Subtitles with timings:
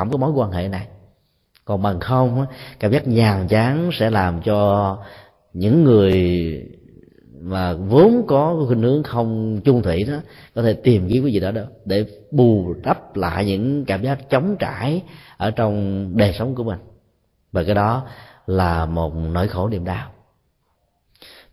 [0.00, 0.86] phẩm của mối quan hệ này.
[1.64, 2.46] Còn bằng không
[2.80, 4.98] cảm giác nhàm chán sẽ làm cho
[5.52, 6.12] những người
[7.40, 10.14] mà vốn có khuynh hướng không chung thủy đó
[10.54, 14.30] có thể tìm kiếm cái gì đó, đó để bù đắp lại những cảm giác
[14.30, 15.02] chống trải
[15.36, 16.78] ở trong đời sống của mình.
[17.52, 18.06] Và cái đó
[18.46, 20.10] là một nỗi khổ niềm đau.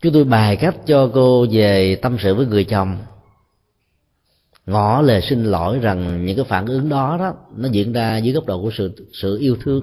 [0.02, 2.98] Chúng tôi bài cách cho cô về tâm sự với người chồng
[4.68, 8.34] ngỏ lời xin lỗi rằng những cái phản ứng đó đó, nó diễn ra dưới
[8.34, 9.82] góc độ của sự sự yêu thương.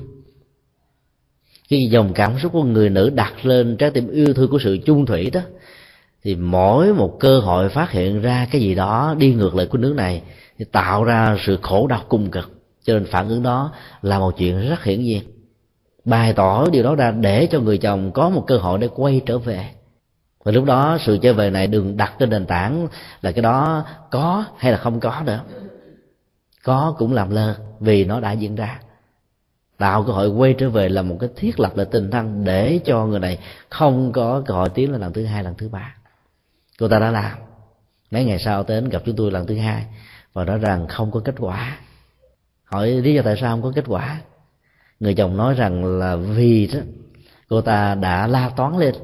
[1.68, 4.78] Khi dòng cảm xúc của người nữ đặt lên trái tim yêu thương của sự
[4.86, 5.40] chung thủy đó,
[6.22, 9.78] thì mỗi một cơ hội phát hiện ra cái gì đó đi ngược lại của
[9.78, 10.22] nước này
[10.58, 12.50] thì tạo ra sự khổ đau cung cực.
[12.84, 13.72] Cho nên phản ứng đó
[14.02, 15.22] là một chuyện rất hiển nhiên.
[16.04, 19.20] Bày tỏ điều đó ra để cho người chồng có một cơ hội để quay
[19.26, 19.70] trở về
[20.44, 22.88] và lúc đó sự trở về này đừng đặt trên nền tảng
[23.22, 25.40] là cái đó có hay là không có nữa.
[26.64, 28.80] Có cũng làm lơ vì nó đã diễn ra.
[29.78, 32.80] Tạo cơ hội quay trở về là một cái thiết lập lại tình thân để
[32.84, 35.96] cho người này không có cơ hội tiến lên lần thứ hai, lần thứ ba.
[36.78, 37.38] Cô ta đã làm.
[38.10, 39.84] Mấy ngày sau đến gặp chúng tôi lần thứ hai
[40.32, 41.78] và nói rằng không có kết quả.
[42.64, 44.20] Hỏi lý do tại sao không có kết quả?
[45.00, 46.80] Người chồng nói rằng là vì đó,
[47.48, 48.94] cô ta đã la toán lên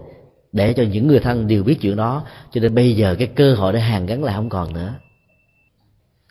[0.53, 2.25] để cho những người thân đều biết chuyện đó.
[2.53, 4.95] Cho nên bây giờ cái cơ hội để hàn gắn lại không còn nữa.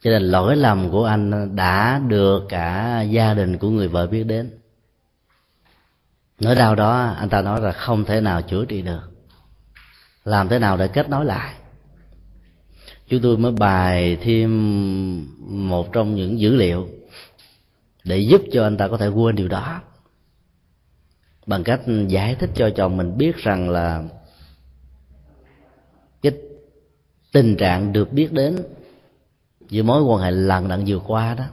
[0.02, 4.24] Cho nên lỗi lầm của anh đã được cả gia đình của người vợ biết
[4.24, 4.52] đến.
[6.40, 9.02] Nỗi đau đó, anh ta nói là không thể nào chữa trị được.
[10.24, 11.54] Làm thế nào để kết nối lại?
[13.08, 14.50] Chúng tôi mới bài thêm
[15.70, 16.90] một trong những dữ liệu
[18.04, 19.82] để giúp cho anh ta có thể quên điều đó
[21.50, 24.04] bằng cách giải thích cho chồng mình biết rằng là
[26.22, 26.32] cái
[27.32, 28.58] tình trạng được biết đến
[29.70, 31.44] giữa mối quan hệ lần đặng vừa qua đó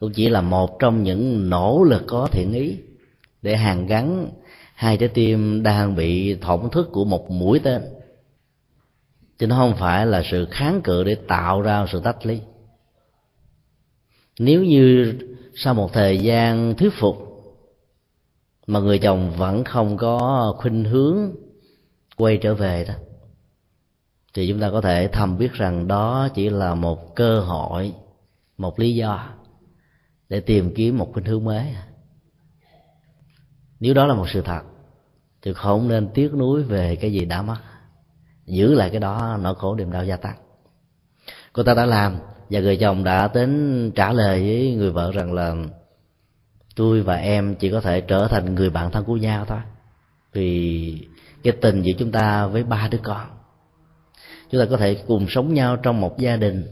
[0.00, 2.76] cũng chỉ là một trong những nỗ lực có thiện ý
[3.42, 4.30] để hàn gắn
[4.74, 7.82] hai trái tim đang bị thổn thức của một mũi tên.
[9.38, 12.40] Chứ nó không phải là sự kháng cự để tạo ra sự tách ly.
[14.38, 15.14] Nếu như
[15.54, 17.27] sau một thời gian thuyết phục
[18.68, 21.18] mà người chồng vẫn không có khuynh hướng
[22.16, 22.94] quay trở về đó.
[24.34, 27.92] Thì chúng ta có thể thầm biết rằng đó chỉ là một cơ hội,
[28.58, 29.28] một lý do
[30.28, 31.74] để tìm kiếm một khuynh hướng mới.
[33.80, 34.62] Nếu đó là một sự thật,
[35.42, 37.56] thì không nên tiếc nuối về cái gì đã mất.
[38.46, 40.36] Giữ lại cái đó, nỗi khổ niềm đau gia tăng.
[41.52, 42.16] Cô ta đã làm
[42.50, 45.54] và người chồng đã đến trả lời với người vợ rằng là
[46.78, 49.58] tôi và em chỉ có thể trở thành người bạn thân của nhau thôi.
[50.32, 50.98] Vì
[51.42, 53.26] cái tình giữa chúng ta với ba đứa con,
[54.50, 56.66] chúng ta có thể cùng sống nhau trong một gia đình.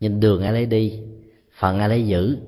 [0.00, 1.00] Nhìn đường ai lấy đi,
[1.58, 2.38] phận ai lấy giữ,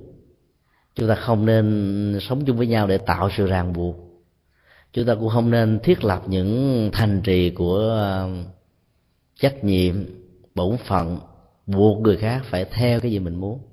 [0.94, 3.96] chúng ta không nên sống chung với nhau để tạo sự ràng buộc.
[4.92, 7.78] Chúng ta cũng không nên thiết lập những thành trì của
[8.22, 8.44] um,
[9.40, 9.94] trách nhiệm,
[10.54, 11.18] bổn phận,
[11.66, 13.67] buộc người khác phải theo cái gì mình muốn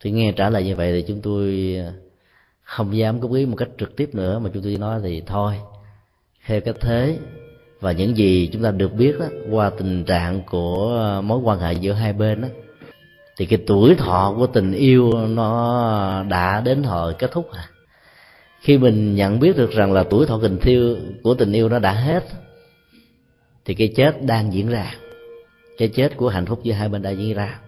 [0.00, 1.92] thì nghe trả lời như vậy thì chúng tôi à,
[2.62, 5.54] không dám góp ý một cách trực tiếp nữa mà chúng tôi nói thì thôi.
[6.46, 7.18] Theo cách thế
[7.80, 11.72] và những gì chúng ta được biết đó, qua tình trạng của mối quan hệ
[11.72, 12.48] giữa hai bên đó,
[13.36, 17.68] thì cái tuổi thọ của tình yêu nó đã đến thời kết thúc à
[18.64, 21.78] khi mình nhận biết được rằng là tuổi thọ tình yêu của tình yêu nó
[21.78, 22.24] đã hết
[23.64, 24.94] thì cái chết đang diễn ra.
[25.78, 27.60] Cái chết của hạnh phúc giữa hai bên đã diễn ra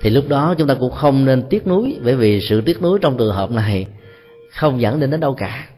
[0.00, 2.98] thì lúc đó chúng ta cũng không nên tiếc nuối, bởi vì sự tiếc nuối
[3.02, 3.86] trong trường hợp này
[4.50, 5.68] không dẫn đến đến đâu cả.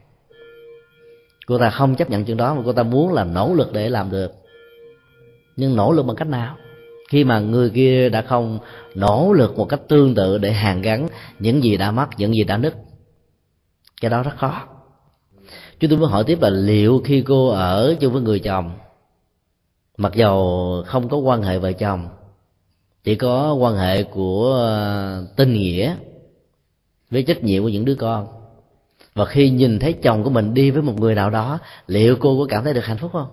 [1.47, 3.88] Cô ta không chấp nhận chuyện đó mà cô ta muốn là nỗ lực để
[3.88, 4.32] làm được.
[5.56, 6.56] Nhưng nỗ lực bằng cách nào?
[7.10, 8.59] Khi mà người kia đã không
[8.94, 12.44] nỗ lực một cách tương tự để hàn gắn những gì đã mất những gì
[12.44, 12.75] đã nứt,
[14.00, 14.62] cái đó rất khó.
[15.80, 18.72] Chúng tôi muốn hỏi tiếp là liệu khi cô ở chung với người chồng,
[19.97, 22.09] mặc dầu không có quan hệ vợ chồng
[23.05, 25.97] chỉ có quan hệ của ờ, tình nghĩa
[27.10, 28.27] với trách nhiệm của những đứa con.
[29.15, 32.39] Và khi nhìn thấy chồng của mình đi với một người nào đó, liệu cô
[32.39, 33.28] có cảm thấy được hạnh phúc không?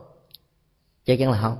[1.06, 1.57] Chắc chắn là không.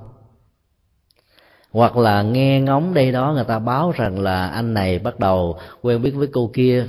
[1.70, 5.58] Hoặc là nghe ngóng đây đó, người ta báo rằng là anh này bắt đầu
[5.82, 6.86] quen biết với cô kia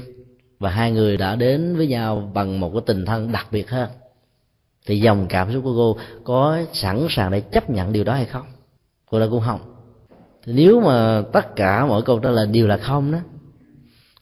[0.60, 3.90] và hai người đã đến với nhau bằng một cái tình thân đặc biệt hơn.
[4.86, 8.26] Thì dòng cảm xúc của cô có sẵn sàng để chấp nhận điều đó hay
[8.26, 8.46] không?
[9.10, 9.69] Cô đã cũng không
[10.46, 13.20] thì nếu mà tất cả mọi câu trả lời đều là không đó,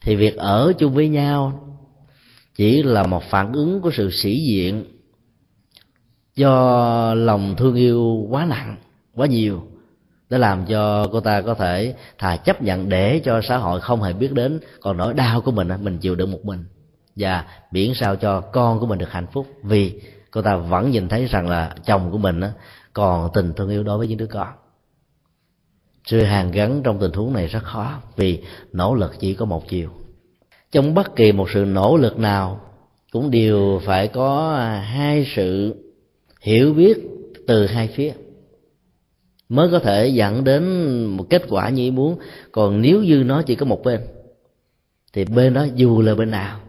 [0.02, 1.64] thì việc ở chung với nhau
[2.56, 4.86] chỉ là một phản ứng của sự sĩ diện
[6.36, 8.78] do lòng thương yêu quá nặng,
[9.16, 9.64] quá nhiều,
[10.30, 14.04] để làm cho cô ta có thể thà chấp nhận để cho xã hội không
[14.04, 16.66] hề biết đến còn nỗi đau của mình mình chịu đựng một mình.
[17.16, 21.10] Và miễn sao cho con của mình được hạnh phúc, vì cô ta vẫn nhìn
[21.10, 22.42] thấy rằng là chồng của mình
[22.94, 24.48] còn tình thương yêu đối với những đứa con
[26.08, 28.44] sự hàn gắn trong tình huống này rất khó, vì
[28.74, 29.90] nỗ lực chỉ có một chiều.
[30.72, 32.62] Trong bất kỳ một sự nỗ lực nào,
[33.12, 35.76] cũng đều phải có hai sự
[36.42, 36.98] hiểu biết
[37.48, 38.14] từ hai phía
[39.50, 40.64] mới có thể dẫn đến
[41.06, 42.20] một kết quả như ý muốn.
[42.52, 44.02] Còn nếu như nó chỉ có một bên,
[45.14, 46.60] thì bên đó dù là bên nào,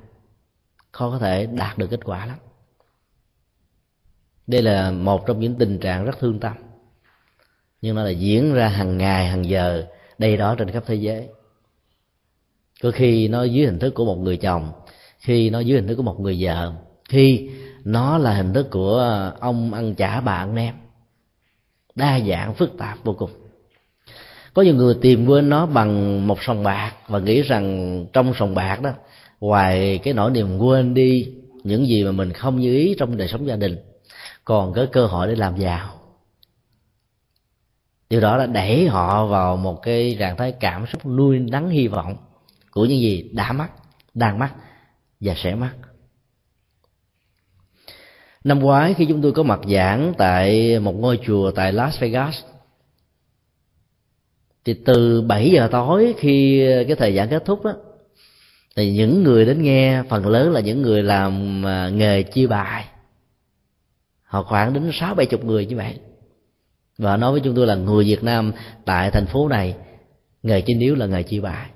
[0.93, 2.37] khó có thể đạt được kết quả lắm.
[4.47, 6.53] Đây là một trong những tình trạng rất thương tâm
[7.83, 9.85] nhưng nó là diễn ra hàng ngày, hàng giờ
[10.19, 11.29] đây đó trên khắp thế giới.
[12.83, 14.73] Có khi nó dưới hình thức của một người chồng,
[15.19, 16.73] khi nó dưới hình thức của một người vợ,
[17.09, 17.49] khi
[17.85, 20.75] nó là hình thức của ông ăn chả bà ăn nem.
[21.95, 23.31] Đa dạng, phức tạp vô cùng.
[24.55, 28.55] Có nhiều người tìm quên nó bằng một sòng bạc và nghĩ rằng trong sòng
[28.55, 28.91] bạc đó,
[29.41, 31.33] ngoài cái nỗi niềm quên đi
[31.65, 33.77] những gì mà mình không như ý trong đời sống gia đình,
[34.45, 35.98] còn có cơ hội để làm giàu
[38.11, 41.89] điều đó đã đẩy họ vào một cái trạng thái cảm xúc nuôi nắng hy
[41.89, 42.17] vọng
[42.71, 43.71] của những gì đã mắc
[44.15, 44.55] đang mắc
[45.21, 45.75] và sẽ mắc.
[48.45, 52.35] Năm ngoái khi chúng tôi có mặt giảng tại một ngôi chùa tại Las Vegas
[54.65, 57.73] thì từ 7 giờ tối khi cái thời gian kết thúc đó,
[58.77, 62.85] thì những người đến nghe phần lớn là những người làm à, nghề chia bài.
[64.23, 65.99] Họ khoảng đến sáu bảy chục người như vậy
[66.99, 68.53] và nói với chúng tôi là người Việt Nam
[68.85, 69.75] tại thành phố này,
[70.43, 71.67] nghề chính yếu là nghề chi bài.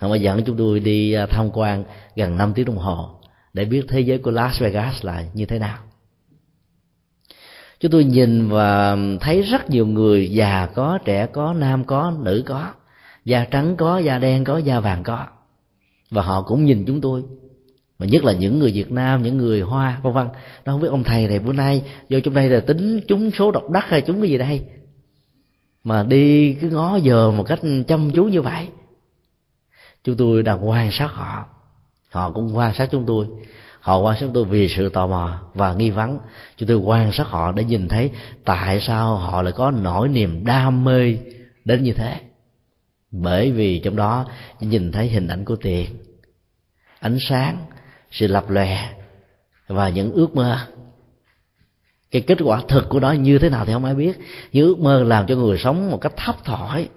[0.00, 1.84] Họ mới dẫn chúng tôi đi à, tham quan
[2.16, 3.10] gần 5 tiếng đồng hồ
[3.52, 5.78] để biết thế giới của Las Vegas là như thế nào.
[7.80, 12.42] Chúng tôi nhìn và thấy rất nhiều người, già có, trẻ có, nam có, nữ
[12.46, 12.72] có,
[13.24, 15.26] da trắng có, da đen có, da vàng có.
[16.10, 17.22] Và họ cũng nhìn chúng tôi
[17.98, 20.26] mà nhất là những người Việt Nam, những người Hoa, vân vân.
[20.64, 23.50] Nó không biết ông thầy này bữa nay vô trong đây là tính chúng số
[23.50, 24.60] độc đắc hay chúng cái gì đây?
[25.84, 28.68] Mà đi cứ ngó giờ một cách chăm chú như vậy.
[30.04, 31.46] Chúng tôi đang quan sát họ.
[32.10, 33.26] Họ cũng quan sát chúng tôi.
[33.80, 36.18] Họ quan sát chúng tôi vì sự tò mò và nghi vấn.
[36.56, 38.10] Chúng tôi quan sát họ để nhìn thấy
[38.44, 41.16] tại sao họ lại có nỗi niềm đam mê
[41.64, 42.20] đến như thế.
[43.10, 44.26] Bởi vì trong đó
[44.60, 45.86] nhìn thấy hình ảnh của tiền.
[47.00, 47.66] Ánh sáng
[48.16, 48.78] sự lập lòe
[49.66, 50.58] và những ước mơ.
[52.10, 54.18] Cái kết quả thực của nó như thế nào thì không ai biết.
[54.52, 56.88] Những ước mơ làm cho người sống một cách thấp thỏi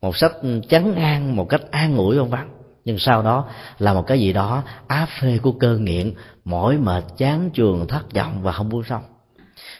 [0.00, 0.32] một cách
[0.68, 2.48] chấn an một cách an ủi vân vân
[2.84, 3.48] nhưng sau đó
[3.78, 6.14] là một cái gì đó, á phê của cơ nghiện,
[6.44, 9.02] mỏi mệt, chán trường thất vọng và không buông xong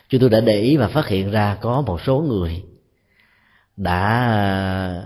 [0.09, 2.65] chúng tôi đã để ý và phát hiện ra có một số người
[3.77, 5.05] đã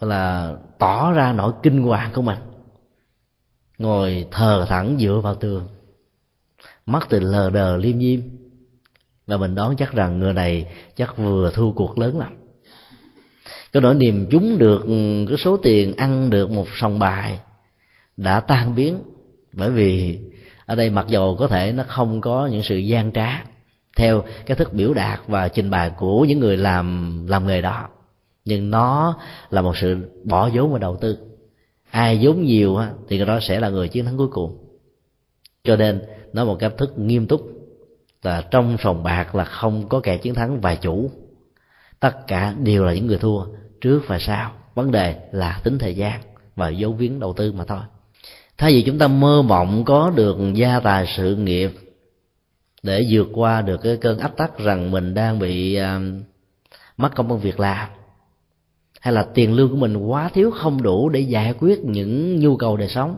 [0.00, 2.38] là tỏ ra nỗi kinh hoàng của mình
[3.82, 5.68] ngồi thờ thẳng dựa vào tường.
[6.86, 8.20] Mắt từ lờ đờ liêm diêm.
[9.26, 12.36] Và mình đoán chắc rằng người này chắc vừa thua cuộc lớn lắm.
[13.72, 14.82] Cái nỗi niềm chúng được,
[15.28, 17.38] cái số tiền ăn được một sòng bài
[18.16, 18.98] đã tan biến.
[19.52, 20.18] Bởi vì
[20.66, 23.44] ở đây mặc dầu có thể nó không có những sự gian trá
[23.96, 27.88] theo cái thức biểu đạt và trình bày của những người làm làm nghề đó,
[28.44, 29.18] nhưng nó
[29.50, 31.18] là một sự bỏ vốn và đầu tư
[31.92, 32.78] ai vốn nhiều
[33.08, 34.58] thì cái đó sẽ là người chiến thắng cuối cùng.
[35.64, 37.40] Cho nên nó một cách thức nghiêm túc
[38.22, 41.10] là trong sòng bạc là không có kẻ chiến thắng và chủ.
[42.00, 43.44] Tất cả đều là những người thua
[43.80, 44.52] trước và sau.
[44.74, 46.20] Vấn đề là tính thời gian
[46.56, 47.80] và dấu viếng đầu tư mà thôi.
[48.58, 51.70] Thay vì chúng ta mơ mộng có được gia tài sự nghiệp
[52.82, 56.02] để vượt qua được cái cơn áp tắc rằng mình đang bị uh,
[56.96, 57.88] mất công ăn việc làm
[59.02, 62.56] hay là tiền lương của mình quá thiếu không đủ để giải quyết những nhu
[62.56, 63.16] cầu đời sống?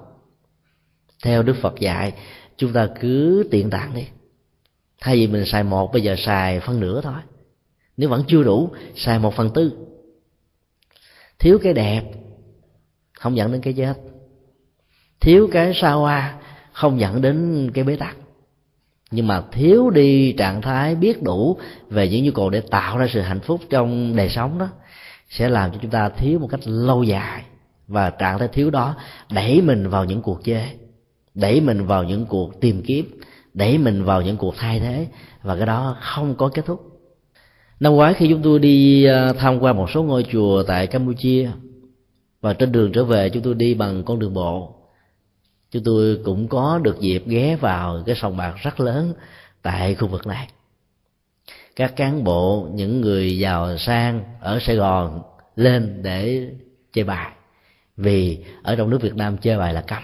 [1.24, 2.12] Theo đức phật dạy,
[2.56, 4.04] chúng ta cứ tiện tặng đi.
[5.00, 7.14] Thay vì mình xài một, bây giờ xài phân nửa thôi.
[7.96, 9.72] Nếu vẫn chưa đủ, xài một phần tư.
[11.38, 12.02] Thiếu cái đẹp,
[13.12, 13.94] không dẫn đến cái chết.
[15.20, 16.38] Thiếu cái xa hoa
[16.72, 18.16] không dẫn đến cái bế tắc.
[19.10, 23.06] Nhưng mà thiếu đi trạng thái biết đủ về những nhu cầu để tạo ra
[23.12, 24.68] sự hạnh phúc trong đời sống đó
[25.28, 27.44] sẽ làm cho chúng ta thiếu một cách lâu dài.
[27.88, 28.94] Và trạng thái thiếu đó
[29.32, 30.70] đẩy mình vào những cuộc chơi
[31.34, 33.20] đẩy mình vào những cuộc tìm kiếm,
[33.54, 35.08] đẩy mình vào những cuộc thay thế,
[35.42, 37.00] và cái đó không có kết thúc.
[37.80, 41.50] Năm ngoái khi chúng tôi đi ờ, tham quan một số ngôi chùa tại campuchia,
[42.40, 44.74] và trên đường trở về chúng tôi đi bằng con đường bộ,
[45.70, 49.12] chúng tôi cũng có được dịp ghé vào cái sòng bạc rất lớn
[49.62, 50.48] tại khu vực này
[51.76, 55.22] các cán bộ, những người giàu sang ở sài gòn
[55.56, 56.48] lên để
[56.92, 57.32] chơi bài.
[57.96, 60.02] Vì ở trong nước việt nam chơi bài là cấm.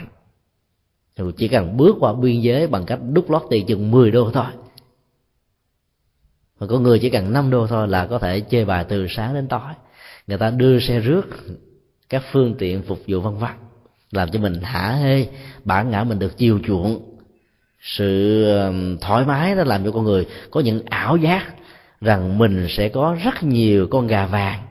[1.36, 4.44] Chỉ cần bước qua biên giới bằng cách đút lót tiền chừng 10 đô thôi.
[6.60, 9.34] Mà có người chỉ cần 5 đô thôi là có thể chơi bài từ sáng
[9.34, 9.72] đến tối.
[10.26, 11.22] Người ta đưa xe rước,
[12.08, 13.50] các phương tiện phục vụ vân vân,
[14.10, 15.26] làm cho mình hả hê,
[15.64, 17.16] bản ngã mình được chiều chuộng.
[17.80, 18.44] Sự
[19.00, 21.54] thoải mái nó làm cho con người có những ảo giác
[22.00, 24.66] rằng mình sẽ có rất nhiều con gà vàng.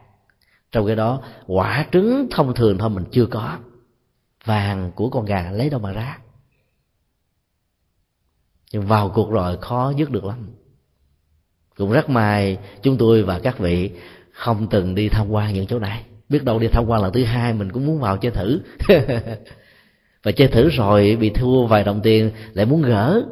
[0.72, 3.58] Trong cái đó, quả trứng thông thường thôi mình chưa có.
[4.46, 6.18] Vàng của con gà lấy đâu mà ra.
[8.72, 10.50] Nhưng vào cuộc rồi khó dứt được lắm.
[11.78, 13.92] Cũng rất may chúng tôi và các vị
[14.32, 16.06] không từng đi tham quan những chỗ này.
[16.30, 18.62] Biết đâu đi tham quan lần thứ hai mình cũng muốn vào chơi thử.
[20.24, 23.24] Và chơi thử rồi bị thua vài đồng tiền lại muốn gỡ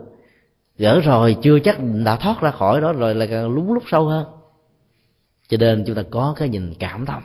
[0.77, 4.05] gỡ rồi, chưa chắc đã thoát ra khỏi đó rồi lại càng lúng lúc sâu
[4.05, 4.25] hơn.
[5.47, 7.23] Cho nên chúng ta có cái nhìn cảm thông.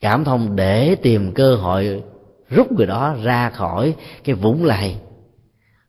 [0.00, 2.02] Cảm thông để tìm cơ hội
[2.48, 4.96] rút người đó ra khỏi cái vũng lầy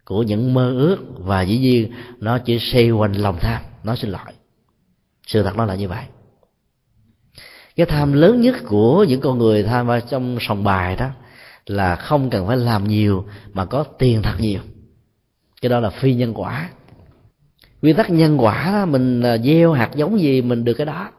[0.05, 4.09] của những mơ ước và dĩ nhiên nó chỉ xoay quanh lòng tham, nó xin
[4.09, 4.33] lỗi
[5.27, 6.03] sự thật nó là như vậy.
[7.75, 11.09] Cái tham lớn nhất của những con người tham vào trong sòng bài đó
[11.65, 14.59] là không cần phải làm nhiều mà có tiền thật nhiều
[15.63, 16.69] cái đó là phi nhân quả.
[17.81, 21.09] Nguyên tắc nhân quả đó, mình à, gieo hạt giống gì mình được cái đó.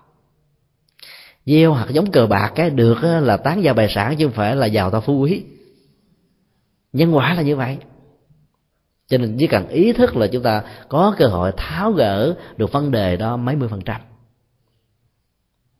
[1.46, 4.56] Gieo hạt giống cờ bạc cái được là tán gia bài sản chứ không phải
[4.56, 5.44] là giàu to phú quý.
[6.92, 7.78] Nhân quả là như vậy.
[9.06, 12.72] Cho nên chỉ cần ý thức là chúng ta có cơ hội tháo gỡ được
[12.72, 14.00] vấn đề đó mấy mươi phần trăm.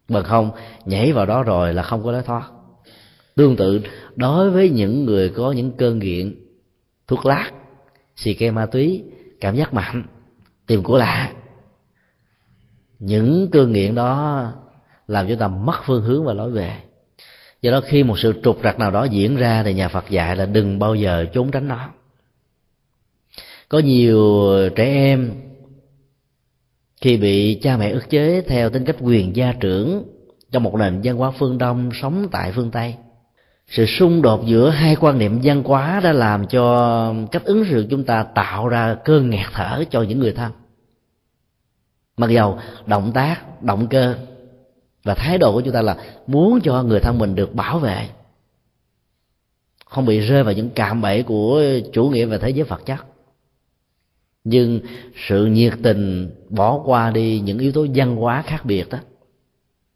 [0.09, 0.51] Bằng không
[0.85, 2.51] nhảy vào đó rồi là không có lối thoát.
[3.37, 3.81] Tương tự
[4.17, 6.35] đối với những người có những cơn nghiện
[7.07, 7.51] thuốc lát
[8.17, 9.05] xì ke ma túy,
[9.41, 10.07] cảm giác mạnh,
[10.67, 11.33] tìm của lạ.
[12.99, 14.53] Những cơn nghiện đó
[15.09, 16.77] làm chúng ta mất phương hướng và lối về.
[17.63, 20.37] Do đó khi một sự trục trặc nào đó diễn ra thì nhà phật dạy
[20.37, 21.89] là đừng bao giờ trốn tránh nó.
[23.69, 25.33] Có nhiều trẻ em
[27.01, 30.05] khi bị cha mẹ ức chế theo tính cách quyền gia trưởng
[30.53, 32.95] trong một nền văn hóa phương đông sống tại phương tây
[33.69, 37.87] sự xung đột giữa hai quan niệm văn hóa đã làm cho cách ứng xử
[37.91, 40.53] chúng ta tạo ra cơn nghẹt thở cho những người thân
[42.17, 44.17] mặc dầu động tác, động cơ
[45.05, 48.09] và thái độ của chúng ta là muốn cho người thân mình được bảo vệ,
[49.87, 53.05] không bị rơi vào những cạm bẫy của chủ nghĩa và thế giới vật chất.
[54.45, 54.81] Nhưng
[55.29, 58.99] sự nhiệt tình bỏ qua đi những yếu tố văn hóa khác biệt đó,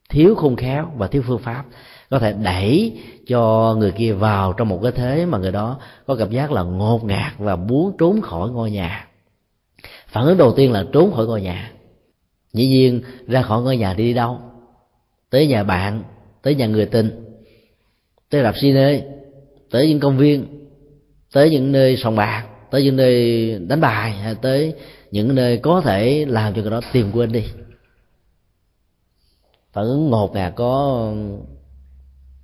[0.09, 1.65] thiếu khôn khéo và thiếu phương pháp
[2.11, 6.17] có thể đẩy cho người kia vào trong một cái thế mà người đó có
[6.17, 9.09] cảm giác là ngột ngạt và muốn trốn khỏi ngôi nhà.
[10.07, 11.73] Phản ứng đầu tiên là trốn khỏi ngôi nhà.
[12.53, 14.39] Dĩ nhiên, ra khỏi ngôi nhà đi đi đâu?
[15.31, 16.03] Tới nhà bạn,
[16.43, 17.25] tới nhà người tình,
[18.31, 19.03] tới rạp cine
[19.71, 20.47] tới những công viên,
[21.33, 24.75] tới những nơi sòng bạc, tới những nơi đánh bài hay tới
[25.11, 27.45] những nơi có thể làm cho người đó tìm quên đi.
[29.73, 31.13] Phản ứng ngột ngạt có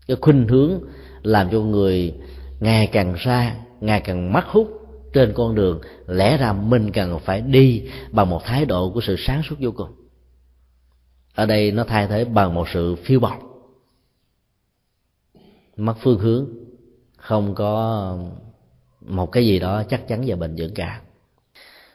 [0.07, 0.81] cái khuynh hướng
[1.23, 2.15] làm cho người
[2.61, 4.69] ngày càng xa ngày càng mắc hút
[5.13, 5.81] trên con đường.
[6.07, 9.71] Lẽ ra mình cần phải đi bằng một thái độ của sự sáng suốt vô
[9.77, 9.91] cùng.
[11.35, 13.39] Ở đây nó thay thế bằng một sự phiêu bọc.
[15.77, 16.49] Mất phương hướng,
[17.17, 18.17] không có
[19.01, 21.01] một cái gì đó chắc chắn và bền vững cả.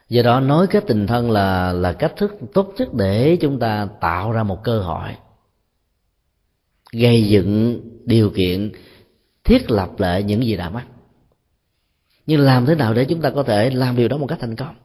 [0.09, 3.87] Do đó nói cái tình thân là là cách thức tốt nhất để chúng ta
[4.01, 5.09] tạo ra một cơ hội.
[6.91, 8.71] Gây dựng điều kiện
[9.43, 10.83] thiết lập lại những gì đã mất.
[12.25, 14.55] nhưng làm thế nào để chúng ta có thể làm điều đó một cách thành
[14.55, 14.75] công?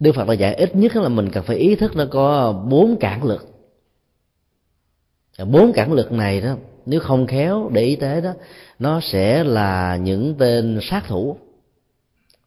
[0.00, 2.96] Đức phật đã dạy ít nhất là mình cần phải ý thức nó có bốn
[3.00, 3.46] cản lực.
[5.46, 8.32] Bốn cản lực này đó, nếu không khéo để ý tế đó,
[8.78, 11.36] nó sẽ là những tên sát thủ,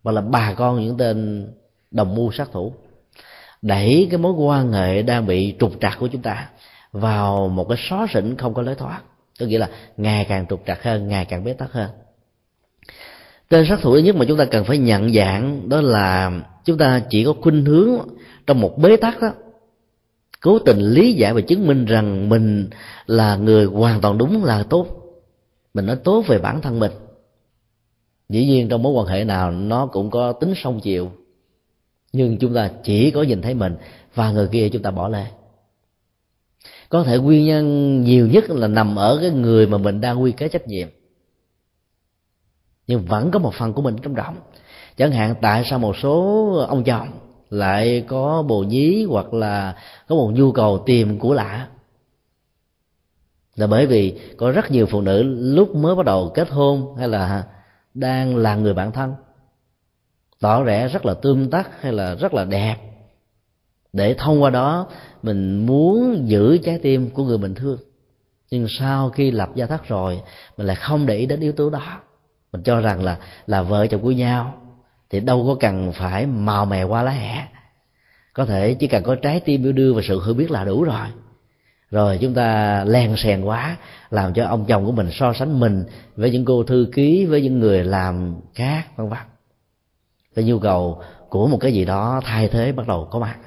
[0.04, 1.48] và là bà con những tên
[1.92, 2.74] đồng mưu sát thủ.
[3.62, 6.50] Đẩy cái mối quan hệ đang bị trục trặc của chúng ta
[6.94, 9.02] vào một cái xó xỉnh không có lối thoát.
[9.40, 11.90] Có nghĩa là ngày càng trục trặc hơn, ngày càng bế tắc hơn.
[13.50, 16.32] Tên sát thủ nhất mà chúng ta cần phải nhận dạng đó là
[16.66, 17.98] chúng ta chỉ có khuynh hướng
[18.48, 19.34] trong một bế tắc đó,
[20.42, 22.70] cố tình lý giải và chứng minh rằng mình
[23.06, 24.88] là người hoàn toàn đúng là tốt.
[25.74, 26.92] Mình nói tốt về bản thân mình.
[28.30, 31.12] Dĩ nhiên trong mối quan hệ nào nó cũng có tính song chiều,
[32.14, 33.76] nhưng chúng ta chỉ có nhìn thấy mình
[34.16, 35.26] và người kia chúng ta bỏ lê
[36.94, 40.32] có thể nguyên nhân nhiều nhất là nằm ở cái người mà mình đang quy
[40.32, 40.88] kế trách nhiệm.
[42.88, 44.36] Nhưng vẫn có một phần của mình trong động.
[44.98, 47.08] Chẳng hạn tại sao một số ông chồng
[47.50, 49.76] lại có bồ nhí hoặc là
[50.08, 51.68] có một nhu cầu tìm của lạ?
[53.56, 57.08] Là bởi vì có rất nhiều phụ nữ lúc mới bắt đầu kết hôn hay
[57.08, 57.44] là
[57.94, 59.14] đang là người bạn thân.
[60.40, 62.93] Tỏ vẻ rất là tương tác hay là rất là đẹp
[63.94, 64.88] để thông qua đó,
[65.24, 67.78] mình muốn giữ trái tim của người mình thương.
[68.52, 70.22] Nhưng sau khi lập gia thất rồi,
[70.58, 72.00] mình lại không để ý đến yếu tố đó.
[72.52, 74.54] Mình cho rằng là là vợ chồng của nhau,
[75.10, 77.48] thì đâu có cần phải màu mè qua lá hẹ
[78.34, 80.84] có thể chỉ cần có trái tim yêu đương và sự hiểu biết là đủ
[80.84, 81.08] rồi.
[81.92, 83.78] Rồi chúng ta len sèn quá,
[84.10, 85.84] làm cho ông chồng của mình so sánh mình
[86.16, 89.20] với những cô thư ký, với những người làm khác, vân vân.
[90.36, 93.38] Cái nhu cầu của một cái gì đó thay thế bắt đầu có mặt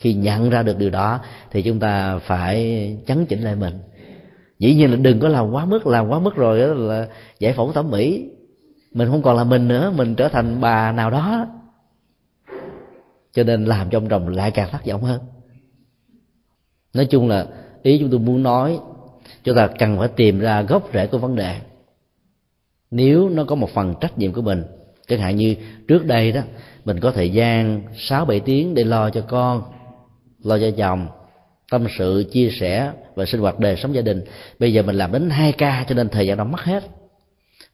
[0.00, 3.78] khi nhận ra được điều đó, thì chúng ta phải chấn chỉnh lại mình.
[4.58, 7.52] Dĩ nhiên là đừng có làm quá mức, làm quá mức rồi đó là giải
[7.52, 8.30] phẫu thẩm mỹ.
[8.92, 11.46] Mình không còn là mình nữa, mình trở thành bà nào đó.
[13.32, 15.20] Cho nên làm cho ông chồng lại càng thất vọng hơn.
[16.94, 17.46] Nói chung là
[17.82, 18.78] ý chúng tôi muốn nói,
[19.44, 21.56] chúng ta cần phải tìm ra gốc rễ của vấn đề.
[22.90, 24.64] Nếu nó có một phần trách nhiệm của mình,
[25.08, 25.56] chẳng hạn như
[25.88, 26.40] trước đây đó,
[26.84, 29.62] mình có thời gian sáu bảy tiếng để lo cho con
[30.42, 31.08] lo cho chồng,
[31.70, 34.24] tâm sự, chia sẻ và sinh hoạt, đời sống gia đình.
[34.58, 36.84] Bây giờ mình làm đến hai ca cho nên thời gian đó mất hết.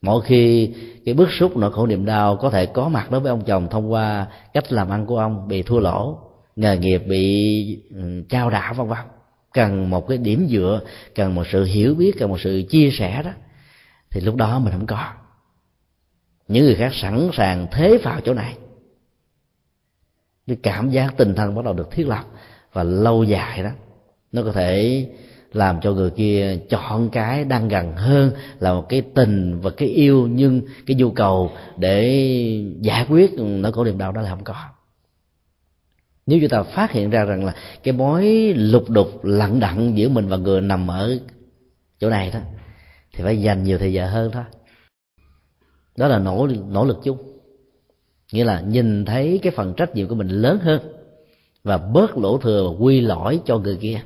[0.02, 0.72] Mỗi khi
[1.04, 3.68] cái bức xúc nỗi khổ niềm đau có thể có mặt đối với ông chồng
[3.70, 6.18] thông qua cách làm ăn của ông bị thua lỗ,
[6.56, 8.98] nghề nghiệp bị ừ, trao đảo, vân vân.
[9.52, 10.80] Cần một cái điểm dựa,
[11.14, 13.30] cần một sự hiểu biết, cần một sự chia sẻ đó,
[14.10, 15.08] thì lúc đó mình không có.
[16.48, 18.54] Những người khác sẵn sàng thế vào chỗ này.
[20.46, 22.24] Cái cảm giác tinh thần bắt đầu được thiết lập
[22.76, 23.70] và lâu dài đó,
[24.32, 25.06] nó có thể
[25.52, 29.88] làm cho người kia chọn cái đang gần hơn là một cái tình và cái
[29.88, 32.04] yêu, nhưng cái nhu cầu để
[32.80, 34.54] giải quyết nỗi khổ niềm đau đó là không có.
[36.26, 40.08] Nếu chúng ta phát hiện ra rằng là cái mối lục đục, lặng đặng giữa
[40.08, 41.18] mình và người nằm ở
[41.98, 42.40] chỗ này đó,
[43.12, 44.44] thì phải dành nhiều thời giờ hơn thôi.
[45.96, 47.18] Đó là nỗ nỗ lực chung.
[48.32, 50.95] Nghĩa là nhìn thấy cái phần trách nhiệm của mình lớn hơn
[51.66, 54.00] và bớt lỗ thừa và quy lỗi cho người kia,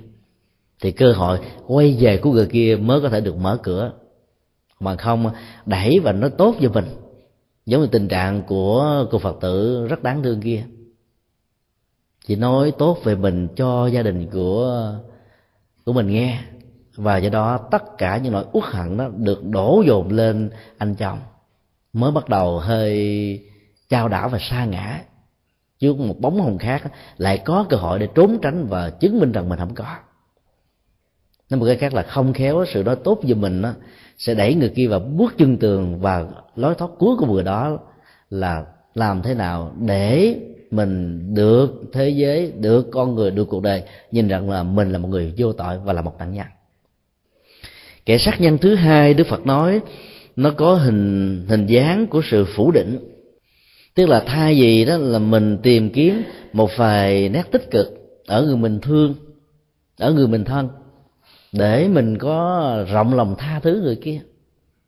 [0.81, 3.93] thì cơ hội quay về của người kia mới có thể được mở cửa.
[4.81, 5.31] Mà không,
[5.67, 6.85] đẩy và nó tốt cho mình,
[7.67, 10.65] giống như tình trạng của cô phật tử rất đáng thương kia.
[12.27, 14.95] Chỉ nói tốt về mình cho gia đình của
[15.85, 16.41] của mình nghe,
[16.97, 20.95] và do đó tất cả những nỗi uất hận đó được đổ dồn lên anh
[20.95, 21.19] chồng,
[21.93, 23.41] mới bắt đầu hơi
[23.89, 25.01] trao đảo và sa ngã
[25.81, 26.83] chứ một bóng hồng khác
[27.19, 29.97] lại có cơ hội để trốn tránh và chứng minh rằng mình không có.
[31.51, 33.73] Nói một cái khác là không khéo sự đó tốt cho mình đó,
[34.19, 36.25] sẽ đẩy người kia vào bước chân tường và
[36.57, 37.79] lối thoát cuối của người đó
[38.31, 38.65] là
[38.95, 40.37] làm thế nào để
[40.71, 44.99] mình được thế giới được con người được cuộc đời nhìn rằng là mình là
[44.99, 46.47] một người vô tội và là một nạn nhân
[48.07, 49.81] kẻ sát nhân thứ hai đức phật nói
[50.37, 52.99] nó có hình hình dáng của sự phủ định
[53.95, 56.23] tức là thay vì đó là mình tìm kiếm
[56.53, 57.87] một vài nét tích cực
[58.27, 59.15] ở người mình thương,
[59.99, 60.69] ở người mình thân,
[61.53, 64.21] để mình có rộng lòng tha thứ người kia,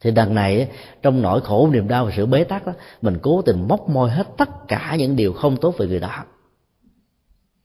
[0.01, 0.69] thì đằng này
[1.03, 4.11] trong nỗi khổ, niềm đau và sự bế tắc đó mình cố tình móc môi
[4.11, 6.25] hết tất cả những điều không tốt về người đó.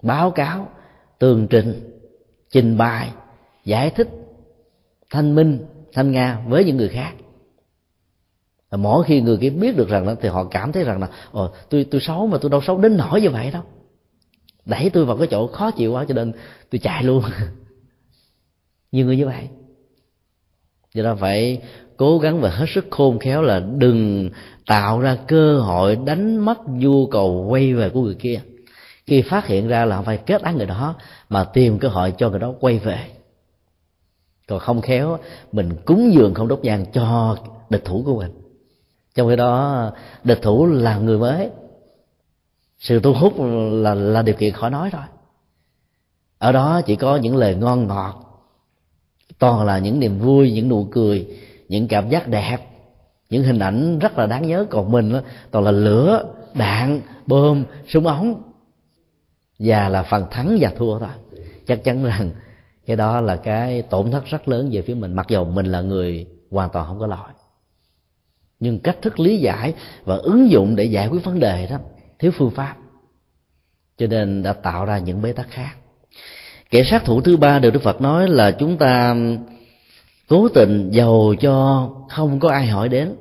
[0.03, 0.69] Báo cáo,
[1.19, 1.99] tường trình
[2.51, 3.09] trình bày,
[3.65, 4.09] giải thích
[5.09, 7.13] thanh minh, thanh nga với những người khác
[8.71, 11.49] mỗi khi người kia biết được rằng đó, thì họ cảm thấy rằng là ồ
[11.69, 13.63] tôi tôi xấu mà tôi đâu xấu đến nỗi như vậy đâu.
[14.65, 16.33] Đẩy tôi vào cái chỗ khó chịu quá cho nên
[16.71, 17.23] tôi chạy luôn.
[18.91, 19.47] Nhiều người như vậy.
[20.93, 21.61] Do đó phải
[21.97, 24.29] cố gắng và hết sức khôn khéo là đừng
[24.65, 28.41] tạo ra cơ hội đánh mất nhu cầu quay về của người kia.
[29.05, 30.95] Khi phát hiện ra là phải kết án người đó,
[31.29, 32.99] mà tìm cơ hội cho người đó quay về.
[34.47, 35.17] Còn không khéo,
[35.51, 37.37] mình cúng dường không đốt nhang cho
[37.69, 38.31] địch thủ của mình
[39.17, 39.91] trong khi đó
[40.23, 41.49] địch thủ là người mới.
[42.79, 43.33] Sự thu hút
[43.71, 45.01] là là điều kiện khỏi nói rồi.
[46.37, 48.43] Ở đó chỉ có những lời ngon ngọt.
[49.39, 51.27] Toàn là những niềm vui những nụ cười
[51.67, 52.57] những cảm giác đẹp.
[53.29, 54.65] Những hình ảnh rất là đáng nhớ.
[54.69, 55.19] Còn mình đó,
[55.51, 58.41] toàn là lửa đạn bơm súng ống.
[59.59, 61.09] Và là phần thắng và thua thôi.
[61.67, 62.31] Chắc chắn rằng
[62.85, 65.81] cái đó là cái tổn thất rất lớn về phía mình mặc dù mình là
[65.81, 67.29] người hoàn toàn không có lỗi
[68.59, 71.77] nhưng cách thức lý giải và ứng dụng để giải quyết vấn đề đó
[72.19, 72.75] thiếu phương pháp.
[73.97, 75.75] Cho nên đã tạo ra những bế tắc khác.
[76.69, 79.15] Kẻ sát thủ thứ ba được đức phật nói là chúng ta
[80.27, 83.15] cố tình giàu cho không có ai hỏi đến.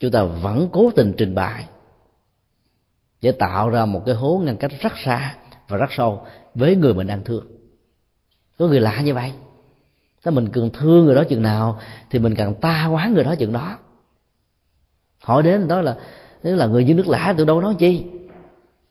[0.00, 1.64] Chúng ta vẫn cố tình trình bày
[3.22, 5.34] để tạo ra một cái hố ngăn cách rất xa
[5.68, 7.46] và rất sâu với người mình đang thương.
[8.58, 9.32] Có người lạ như vậy.
[10.22, 13.34] ถ้า mình cần thương người đó chừng nào thì mình càng ta quá người đó
[13.34, 13.78] chừng đó
[15.22, 15.96] hỏi đến đó là
[16.42, 18.04] nếu là người dân nước lã từ đâu nói chi?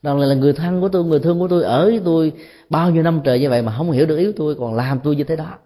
[0.03, 2.33] Rằng là, là người thân của tôi người thương của tôi ở với tôi
[2.69, 5.15] bao nhiêu năm trời như vậy mà không hiểu được yếu tôi còn làm tôi
[5.15, 5.57] như thế đó.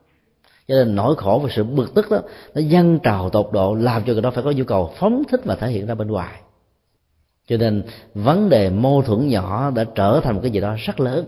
[0.67, 2.21] Cho nên nỗi khổ và sự bực tức đó
[2.55, 5.41] nó dâng trào tột độ làm cho người đó phải có nhu cầu phóng thích
[5.45, 6.41] và thể hiện ra bên ngoài.
[7.47, 10.99] Cho nên vấn đề mâu thuẫn nhỏ đã trở thành một cái gì đó rất
[10.99, 11.25] lớn.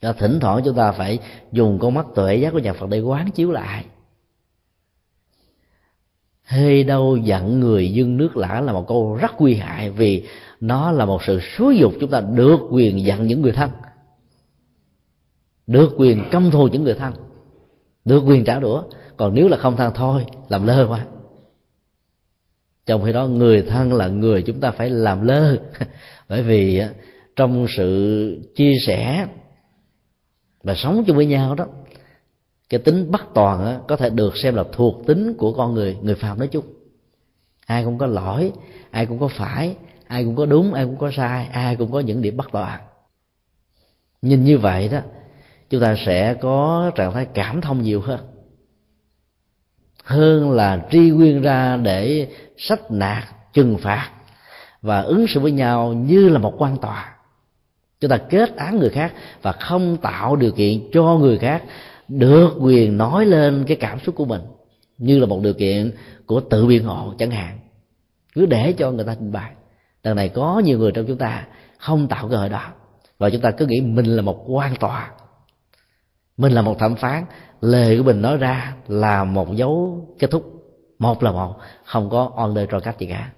[0.00, 1.18] Và thỉnh thoảng chúng ta phải
[1.52, 3.84] dùng con mắt tuệ giác của nhà Phật để quán chiếu lại
[6.44, 10.26] hê đâu giận người dân nước lã là một câu rất nguy hại vì
[10.60, 13.70] nó là một sự xúi dục chúng ta được quyền giận những người thân,
[15.66, 17.14] được quyền căm thù những người thân,
[18.04, 18.82] được quyền trả đũa.
[19.16, 21.06] Còn nếu là không thân thôi, làm lơ quá.
[22.86, 25.56] Trong khi đó, người thân là người chúng ta phải làm lơ.
[26.28, 26.82] Bởi vì
[27.36, 29.26] trong sự chia sẻ
[30.62, 31.66] và sống chung với nhau đó
[32.68, 35.96] cái tính bất toàn á, có thể được xem là thuộc tính của con người
[36.02, 36.64] người phàm nói chung.
[37.66, 38.52] Ai cũng có lỗi
[38.90, 42.00] ai cũng có phải ai cũng có đúng ai cũng có sai ai cũng có
[42.00, 42.80] những điểm bất toàn.
[44.22, 44.98] Nhìn như vậy đó
[45.70, 48.20] chúng ta sẽ có trạng thái cảm thông nhiều hơn.
[50.04, 54.10] Hơn là tri nguyên ra để sách nạt trừng phạt
[54.82, 57.16] và ứng xử với nhau như là một quan tòa.
[58.00, 61.62] Chúng ta kết án người khác và không tạo điều kiện cho người khác
[62.08, 64.40] được quyền nói lên cái cảm xúc của mình
[64.98, 65.92] như là một điều kiện
[66.26, 67.58] của tự biện hộ chẳng hạn.
[68.34, 69.52] Cứ để cho người ta trình bày.
[70.02, 71.46] Lần này có nhiều người trong chúng ta
[71.78, 72.72] không tạo cơ hội đó.
[73.18, 75.10] Và chúng ta cứ nghĩ mình là một quan tòa.
[76.36, 77.24] Mình là một thẩm phán.
[77.60, 80.44] Lời của mình nói ra là một dấu kết thúc.
[80.98, 81.56] Một là một.
[81.84, 83.30] Không có on the cách gì cả.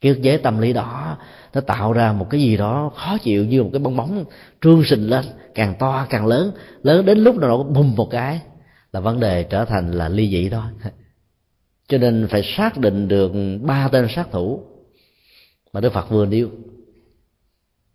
[0.00, 1.18] Cái ức chế tâm lý đó
[1.54, 4.24] nó tạo ra một cái gì đó khó chịu như một cái bong bóng
[4.60, 5.24] trương sình lên
[5.58, 6.52] càng to, càng lớn.
[6.82, 8.40] Lớn đến lúc nào nó bùng một cái
[8.92, 10.62] là vấn đề trở thành là ly dị thôi.
[11.88, 14.62] Cho nên phải xác định được ba tên sát thủ
[15.72, 16.48] mà đức phật vừa nêu,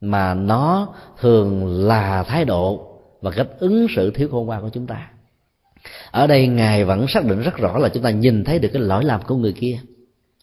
[0.02, 2.88] mà nó thường là thái độ
[3.22, 5.10] và cách ứng xử thiếu khôn ngoan của chúng ta.
[6.12, 8.82] Ở đây ngài vẫn xác định rất rõ là chúng ta nhìn thấy được cái
[8.82, 9.80] lỗi lầm của người kia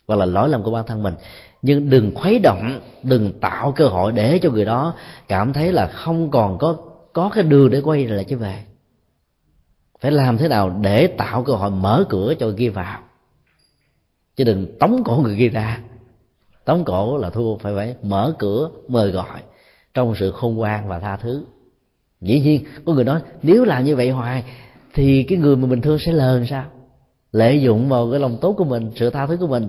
[0.07, 1.15] hoặc là lỗi lầm của bản thân mình.
[1.63, 4.95] Nhưng đừng khuấy động, đừng tạo cơ hội để cho người đó
[5.29, 6.77] cảm thấy là không còn có
[7.13, 8.65] có cái đường để quay lại trở về.
[10.01, 13.03] Phải làm thế nào để tạo cơ hội mở cửa cho người kia vào
[14.41, 15.81] chứ đừng tống cổ người kia ra.
[16.65, 19.43] Tống cổ là thua, phải phải mở cửa, mời gọi.
[19.95, 21.45] Trong sự khôn ngoan và tha thứ.
[22.21, 24.45] Dĩ nhiên, có người nói, nếu làm như vậy hoài,
[24.95, 26.65] thì cái người mà mình thương sẽ lờn sao?
[27.33, 29.69] Lợi dụng vào cái lòng tốt của mình, sự tha thứ của mình.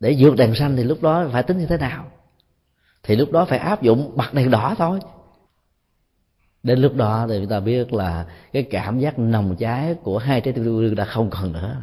[0.00, 2.04] Để vượt đèn xanh thì lúc đó phải tính như thế nào?
[3.02, 4.98] Thì lúc đó phải áp dụng bật đèn đỏ thôi
[6.66, 10.40] đến lúc đó thì chúng ta biết là cái cảm giác nồng cháy của hai
[10.40, 11.76] trái tim yêu đương đã không còn nữa.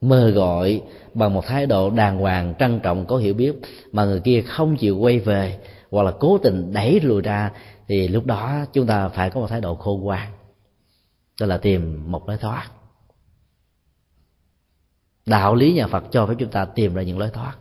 [0.00, 0.82] Mơ gọi
[1.14, 3.54] bằng một thái độ đàng hoàng, trân trọng, có hiểu biết
[3.92, 5.58] mà người kia không chịu quay về
[5.90, 7.50] hoặc là cố tình đẩy lùi ra
[7.88, 10.32] thì lúc đó chúng ta phải có một thái độ khôn ngoan.
[11.40, 12.70] Đó là tìm một lối thoát.
[15.26, 17.56] Đạo lý nhà phật cho phép chúng ta tìm ra những lối thoát.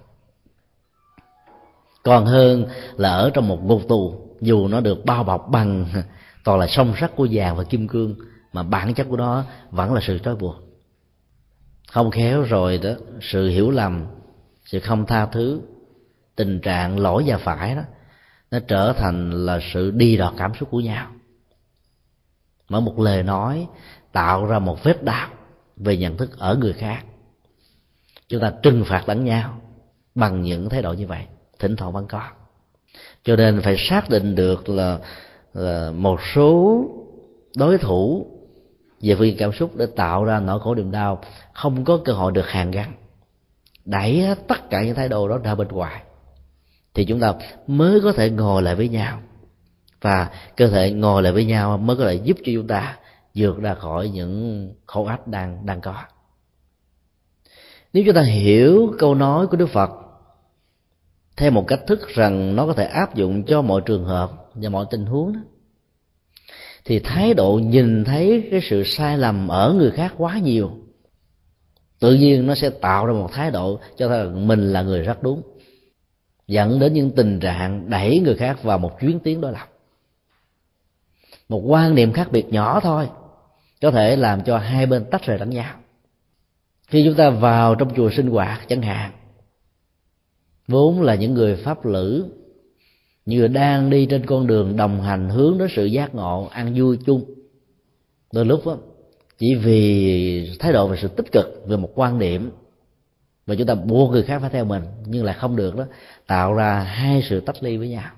[2.03, 5.85] Còn hơn là ở trong một ngục tù dù nó được bao bọc bằng
[6.43, 8.15] toàn là song sắt của vàng và kim cương,
[8.53, 10.55] mà bản chất của nó vẫn là sự trói buộc.
[11.91, 14.05] Không khéo rồi đó, sự hiểu lầm,
[14.65, 15.61] sự không tha thứ,
[16.35, 17.81] tình trạng lỗi và phải đó,
[18.51, 21.11] nó trở thành là sự đi đọt cảm xúc của nhau.
[22.69, 23.67] Mỗi một lời nói,
[24.11, 25.29] tạo ra một vết đau
[25.77, 27.05] về nhận thức ở người khác.
[28.27, 29.61] Chúng ta trừng phạt lẫn nhau
[30.15, 31.25] bằng những thái độ như vậy,
[31.59, 32.29] thỉnh thoảng vẫn có
[33.25, 34.99] cho nên phải xác định được là,
[35.53, 36.81] là một số
[37.55, 38.27] đối thủ
[39.01, 41.21] về phương cảm xúc để tạo ra nỗi khổ niềm đau
[41.53, 42.93] không có cơ hội được hàn gắn.
[43.85, 46.01] Đẩy tất cả những thái độ đó ra bên ngoài.
[46.93, 47.33] Thì chúng ta
[47.67, 49.21] mới có thể ngồi lại với nhau.
[50.01, 52.97] Và cơ thể ngồi lại với nhau mới có thể giúp cho chúng ta
[53.35, 55.95] vượt ra khỏi những khổ ách đang đang có.
[57.93, 59.89] Nếu chúng ta hiểu câu nói của đức phật
[61.37, 64.69] theo một cách thức rằng nó có thể áp dụng cho mọi trường hợp và
[64.69, 65.39] mọi tình huống đó.
[66.85, 70.71] Thì thái độ nhìn thấy cái sự sai lầm ở người khác quá nhiều,
[71.99, 75.23] tự nhiên nó sẽ tạo ra một thái độ cho rằng mình là người rất
[75.23, 75.41] đúng.
[76.47, 79.69] Dẫn đến những tình trạng đẩy người khác vào một chuyến tiến đối lập.
[81.49, 83.09] Một quan niệm khác biệt nhỏ thôi,
[83.81, 85.75] có thể làm cho hai bên tách rời lẫn nhau.
[86.87, 89.11] Khi chúng ta vào trong chùa sinh hoạt chẳng hạn
[90.67, 92.25] vốn là những người pháp lữ
[93.25, 96.97] như đang đi trên con đường đồng hành hướng đến sự giác ngộ ăn vui
[97.05, 97.25] chung.
[98.33, 98.77] Đôi lúc đó,
[99.37, 102.51] chỉ vì thái độ về sự tích cực về một quan điểm
[103.47, 105.85] mà chúng ta buộc người khác phải theo mình nhưng lại không được đó
[106.27, 108.11] tạo ra hai sự tách ly với nhau.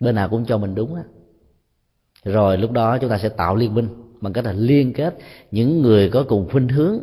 [0.00, 1.02] Bên nào cũng cho mình đúng á.
[2.24, 3.88] Rồi lúc đó chúng ta sẽ tạo liên minh
[4.20, 5.18] bằng cách là liên kết
[5.50, 6.98] những người có cùng khuynh hướng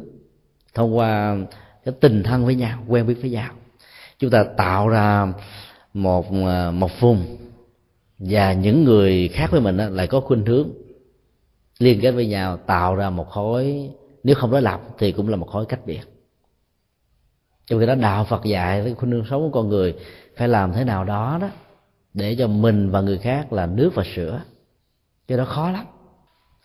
[0.73, 1.37] thông qua
[1.85, 3.53] cái tình thân với nhau quen biết với nhau
[4.23, 5.33] chúng ta tạo ra
[5.93, 7.37] một à, một vùng
[8.19, 10.69] và những người khác với mình lại có khuynh hướng
[11.79, 13.89] liên kết với nhau, tạo ra một khối,
[14.23, 16.01] nếu không đối lập thì cũng là một khối cách biệt.
[17.65, 19.95] Trong khi đó, đạo phật dạy cái khuynh hướng sống của con người
[20.37, 21.49] phải làm thế nào đó đó
[22.13, 24.41] để cho mình và người khác là nước và sữa.
[25.27, 25.85] Cho đó khó lắm.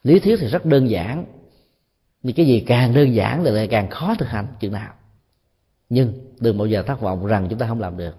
[0.03, 1.25] Lý thuyết thì rất đơn giản,
[2.23, 4.93] nhưng cái gì càng đơn giản thì lại càng khó thực hành chừng nào
[5.89, 8.15] nhưng đừng bao giờ thất vọng rằng chúng ta không làm được.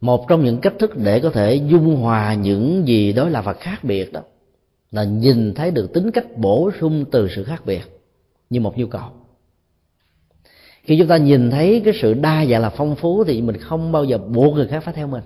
[0.00, 3.52] Một trong những cách thức để có thể dung hòa những gì đối lập và
[3.52, 4.20] khác biệt đó,
[4.90, 7.82] là nhìn thấy được tính cách bổ sung từ sự khác biệt
[8.50, 9.10] như một nhu cầu.
[10.82, 13.92] Khi chúng ta nhìn thấy cái sự đa dạng là phong phú thì mình không
[13.92, 15.22] bao giờ buộc người khác phải theo mình.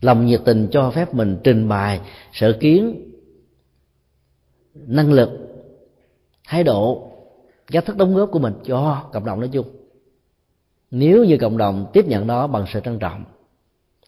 [0.00, 2.00] Lòng nhiệt tình cho phép mình trình bày
[2.32, 3.10] sở kiến,
[4.74, 5.30] năng lực,
[6.48, 7.10] thái độ,
[7.66, 9.66] cách thức đóng góp của mình cho cộng đồng nói chung
[10.94, 13.24] nếu như cộng đồng tiếp nhận đó bằng sự trân trọng,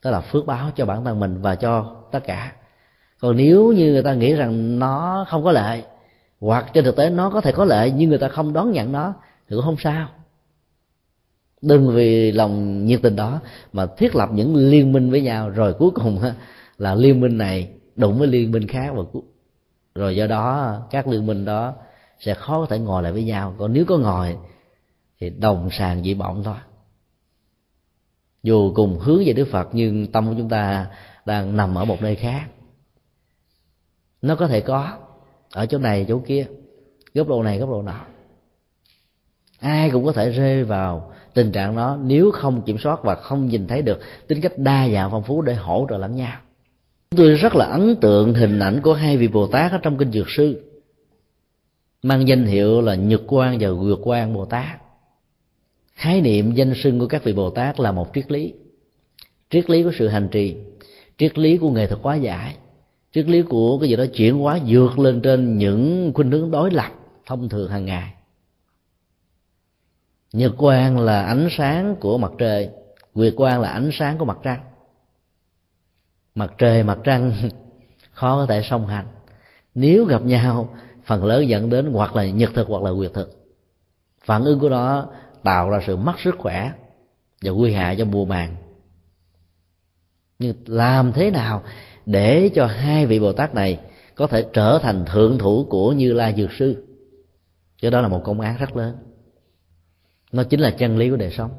[0.05, 2.53] đó là phước báo cho bản thân mình và cho tất cả.
[3.21, 5.83] Còn nếu như người ta nghĩ rằng nó không có lợi,
[6.41, 8.93] hoặc trên thực tế nó có thể có lợi nhưng người ta không đón nhận
[8.93, 9.15] nó,
[9.49, 10.09] thì cũng không sao.
[11.63, 13.41] Đừng vì lòng nhiệt tình đó
[13.73, 16.21] mà thiết lập những liên minh với nhau, rồi cuối cùng
[16.79, 19.03] là liên minh này đụng với liên minh khác và
[19.95, 21.75] rồi do đó các liên minh đó
[22.21, 23.55] sẽ khó có thể ngồi lại với nhau.
[23.59, 24.37] Còn nếu có ngồi
[25.21, 26.57] thì đồng sàng dị bọng thôi
[28.47, 30.87] dù cùng hướng về đức phật, nhưng tâm của chúng ta
[31.25, 32.47] đang nằm ở một nơi khác.
[34.23, 34.99] Nó có thể có
[35.53, 36.47] ở chỗ này, chỗ kia,
[37.15, 38.01] góc độ này, góc độ nọ.
[39.59, 43.47] Ai cũng có thể rơi vào tình trạng đó nếu không kiểm soát và không
[43.47, 46.39] nhìn thấy được tính cách đa dạng phong phú để hỗ trợ lẫn nhau.
[47.17, 50.13] Tôi rất là ấn tượng hình ảnh của hai vị bồ tát ở trong kinh
[50.13, 50.63] dược sư.
[52.03, 54.86] Mang danh hiệu là nhật quan và vượt quan bồ tát
[55.97, 58.55] khái niệm danh sưng của các vị bồ tát là một triết lý.
[59.51, 60.57] Triết lý của sự hành trì,
[61.19, 62.57] triết lý của nghệ thuật hóa giải,
[63.13, 66.71] triết lý của cái gì đó chuyển hóa vượt lên trên những khuynh hướng đối
[66.71, 66.93] lập
[67.27, 68.13] thông thường hàng ngày.
[70.33, 72.71] Nhật quang là ánh sáng của mặt trời,
[73.15, 74.61] nguyệt quang là ánh sáng của mặt trăng.
[76.35, 77.33] Mặt trời, mặt trăng,
[78.13, 79.07] khó có thể song hành.
[79.75, 83.47] Nếu gặp nhau, phần lớn dẫn đến hoặc là nhật thực hoặc là nguyệt thực.
[84.25, 85.07] Phản ứng của nó
[85.47, 86.73] tạo ra sự mất sức khỏe
[87.43, 88.57] và nguy hại cho mùa màng.
[90.39, 91.63] Nhưng làm thế nào
[92.07, 93.81] để cho hai vị bồ tát này
[94.15, 96.87] có thể trở thành thượng thủ của như lai dược sư?
[97.83, 98.97] Cái đó là một công án rất lớn.
[100.33, 101.51] Nó chính là chân lý của đời sống.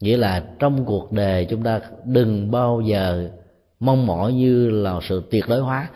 [0.00, 3.30] Nghĩa là trong cuộc đời chúng ta đừng bao giờ
[3.80, 5.90] mong mỏi như là sự tuyệt đối hóa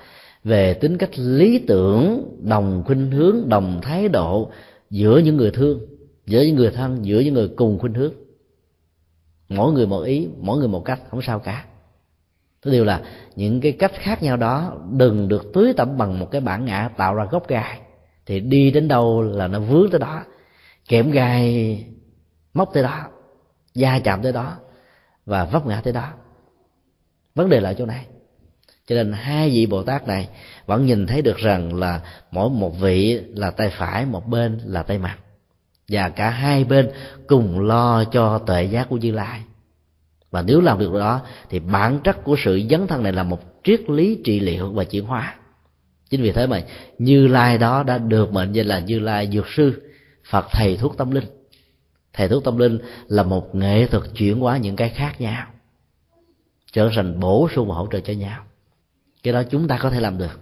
[0.44, 4.51] về tính cách lý tưởng, đồng khuynh hướng, đồng thái độ
[4.90, 5.81] giữa những người thương
[6.31, 8.12] giữa những người thân, giữa những người cùng khuynh hướng.
[9.49, 11.64] Mỗi người một ý, mỗi người một cách, không sao cả.
[12.62, 13.03] Thứ điều là,
[13.37, 16.90] những cái cách khác nhau đó đừng được tưới tẩm bằng một cái bản ngã
[16.97, 17.81] tạo ra gốc gai.
[18.27, 20.25] Thì đi đến đâu là nó vướng tới đó,
[20.88, 21.85] kẽm gai
[22.55, 23.07] móc tới đó,
[23.75, 24.57] da chạm tới đó
[25.27, 26.12] và vấp ngã tới đó.
[27.35, 28.07] Vấn đề là chỗ này.
[28.87, 30.29] Cho nên hai vị bồ tát này
[30.66, 34.83] vẫn nhìn thấy được rằng là mỗi một vị là tay phải, một bên là
[34.83, 35.19] tay mặt
[35.90, 36.90] và cả hai bên
[37.26, 39.40] cùng lo cho tuệ giác của như lai.
[40.31, 43.40] Và nếu làm được đó, thì bản chất của sự dấn thân này là một
[43.64, 45.35] triết lý trị liệu và chuyển hóa.
[46.11, 46.62] Chính vì thế mà
[46.98, 49.83] như lai đó đã được mệnh danh là như lai dược sư,
[50.31, 51.24] phật thầy thuốc tâm linh.
[52.12, 55.46] Thầy thuốc tâm linh là một nghệ thuật chuyển hóa những cái khác nhau,
[56.72, 58.44] trở thành bổ sung và hỗ trợ cho nhau.
[59.22, 60.40] Cái đó chúng ta có thể làm được.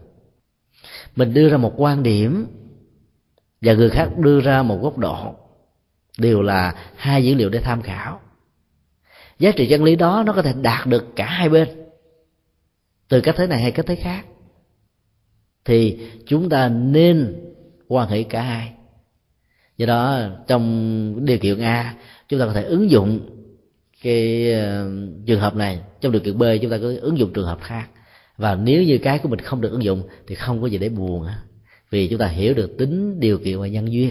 [1.17, 2.47] Mình đưa ra một quan điểm
[3.61, 5.35] và người khác đưa ra một góc độ
[6.19, 8.21] đều là hai dữ liệu để tham khảo.
[9.39, 11.69] Giá trị chân lý đó nó có thể đạt được cả hai bên
[13.09, 14.25] từ cách thế này hay cách thế khác.
[15.65, 17.37] Thì chúng ta nên
[17.89, 18.73] quan hệ cả hai.
[19.77, 21.95] Do đó trong điều kiện a
[22.29, 23.21] chúng ta có thể ứng dụng
[24.03, 27.47] cái uh, trường hợp này trong điều kiện b chúng ta có ứng dụng trường
[27.47, 27.89] hợp khác.
[28.37, 30.89] Và nếu như cái của mình không được ứng dụng thì không có gì để
[30.89, 31.27] buồn
[31.91, 34.11] vì chúng ta hiểu được tính điều kiện và nhân duyên.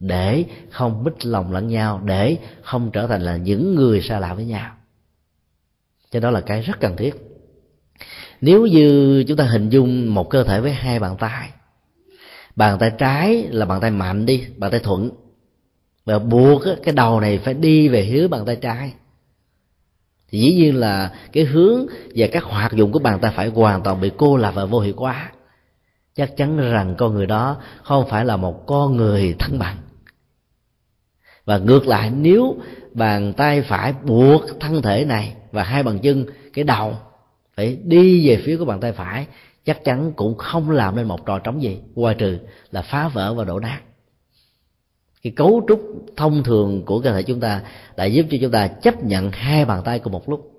[0.00, 4.34] Để không mít lòng lẫn nhau, để không trở thành là những người xa lạ
[4.34, 4.70] với nhau.
[6.10, 7.14] Cho đó là cái rất cần thiết.
[8.40, 11.50] Nếu như chúng ta hình dung một cơ thể với hai bàn tay
[12.58, 15.10] bàn tay trái là bàn tay mạnh đi, bàn tay thuận.
[16.04, 18.92] Và buộc cái đầu này phải đi về hướng bàn tay trái.
[20.30, 23.82] Thì dĩ nhiên là cái hướng và các hoạt dụng của bàn tay phải hoàn
[23.82, 25.32] toàn bị cô lập và vô hiệu hóa
[26.18, 29.76] chắc chắn rằng con người đó không phải là một con người thăng bằng.
[31.44, 32.56] Và ngược lại, nếu
[32.92, 36.96] bàn tay phải buộc thân thể này và hai bàn chân, cái đầu
[37.56, 39.26] phải đi về phía của bàn tay phải,
[39.64, 42.38] chắc chắn cũng không làm nên một trò trống gì, ngoài trừ
[42.70, 43.80] là phá vỡ và đổ nát.
[45.22, 45.80] Cái cấu trúc
[46.16, 47.62] thông thường của cơ thể chúng ta
[47.96, 50.52] đã giúp cho chúng ta chấp nhận hai bàn tay cùng một lúc.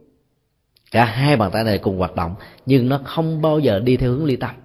[0.91, 4.11] Cả hai bàn tay này cùng hoạt động, nhưng nó không bao giờ đi theo
[4.11, 4.55] hướng ly tâm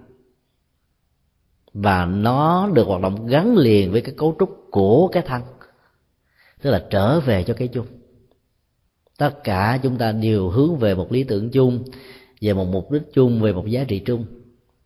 [1.75, 5.41] và nó được hoạt động gắn liền với cái cấu trúc của cái thân.
[6.61, 7.85] Tức là trở về cho cái chung.
[9.17, 11.83] Tất cả chúng ta đều hướng về một lý tưởng chung,
[12.41, 14.25] về một mục đích chung, về một giá trị chung.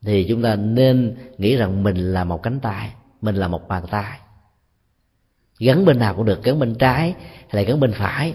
[0.01, 3.83] Thì chúng ta nên nghĩ rằng mình là một cánh tay, mình là một bàn
[3.91, 4.19] tay.
[5.59, 7.15] Gắn bên nào cũng được, gắn bên trái
[7.47, 8.33] hay là gắn bên phải.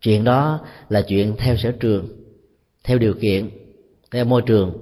[0.00, 2.08] Chuyện đó là chuyện theo sở trường,
[2.84, 3.50] theo điều kiện,
[4.10, 4.72] theo môi trường.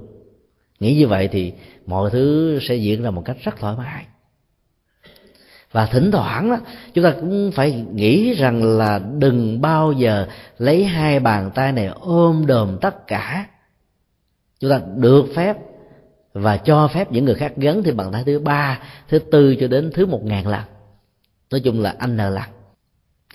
[0.80, 1.52] Nghĩ như vậy thì
[1.92, 4.06] mọi thứ sẽ diễn ra một cách rất thoải mái.
[5.72, 6.58] Và thỉnh thoảng đó,
[6.94, 10.26] chúng ta cũng phải nghĩ rằng là đừng bao giờ
[10.58, 13.46] lấy hai bàn tay này ôm đồm tất cả.
[14.60, 15.56] Chúng ta được phép
[16.32, 18.78] và cho phép những người khác gắn thêm bàn tay thứ ba
[19.08, 20.62] thứ tư cho đến thứ một ngàn lần.
[21.50, 22.50] Nói chung là anh nờ lần.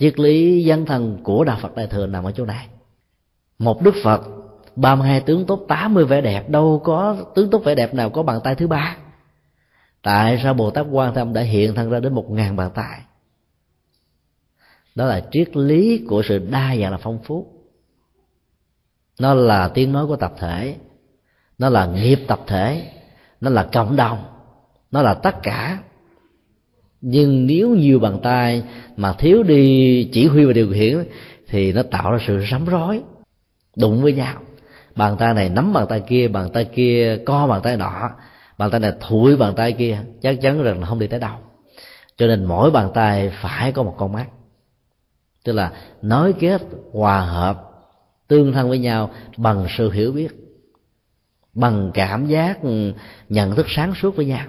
[0.00, 2.66] Triết lý dân thần của đạo phật đại thừa nằm ở chỗ này.
[3.58, 4.22] Một đức phật
[4.80, 8.40] 32 tướng tốt 80 vẻ đẹp, đâu có tướng tốt vẻ đẹp nào có bàn
[8.44, 8.96] tay thứ ba.
[10.02, 13.00] Tại sao bồ tát quan tâm đã hiện thân ra đến một ngàn bàn tay?
[14.94, 17.46] Đó là triết lý của sự đa dạng là phong phú.
[19.20, 20.76] Nó là tiếng nói của tập thể.
[21.58, 22.90] Nó là nghiệp tập thể.
[23.40, 24.24] Nó là cộng đồng.
[24.90, 25.78] Nó là tất cả.
[27.00, 28.62] Nhưng nếu nhiều bàn tay
[28.96, 31.04] mà thiếu đi chỉ huy và điều khiển,
[31.48, 33.02] thì nó tạo ra sự rắm rối,
[33.76, 34.42] đụng với nhau
[34.98, 38.10] bàn tay này nắm bàn tay kia, bàn tay kia co bàn tay nọ.
[38.58, 41.36] Bàn tay này thủi bàn tay kia, chắc chắn rằng là không đi tới đâu.
[42.16, 44.26] Cho nên mỗi bàn tay phải có một con mắt.
[45.44, 47.64] Tức là nói kết, hòa hợp,
[48.28, 50.28] tương thân với nhau bằng sự hiểu biết,
[51.54, 52.92] bằng cảm giác ừ,
[53.28, 54.46] nhận thức sáng suốt với nhau.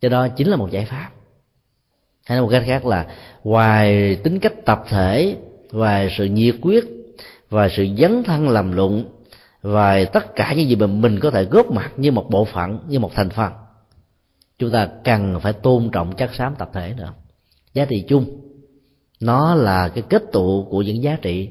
[0.00, 1.10] Cho đó chính là một giải pháp.
[2.26, 3.06] Hay nói một cách khác là
[3.44, 5.36] ngoài tính cách tập thể,
[5.72, 6.84] ngoài sự nhiệt quyết
[7.50, 9.21] và sự dấn thân làm luận
[9.62, 12.78] và tất cả những gì mà mình có thể góp mặt như một bộ phận,
[12.88, 13.52] như một thành phần,
[14.58, 17.12] chúng ta cần phải tôn trọng chất xám tập thể nữa.
[17.74, 18.40] Giá trị chung,
[19.20, 21.50] nó là cái kết tụ của những giá trị.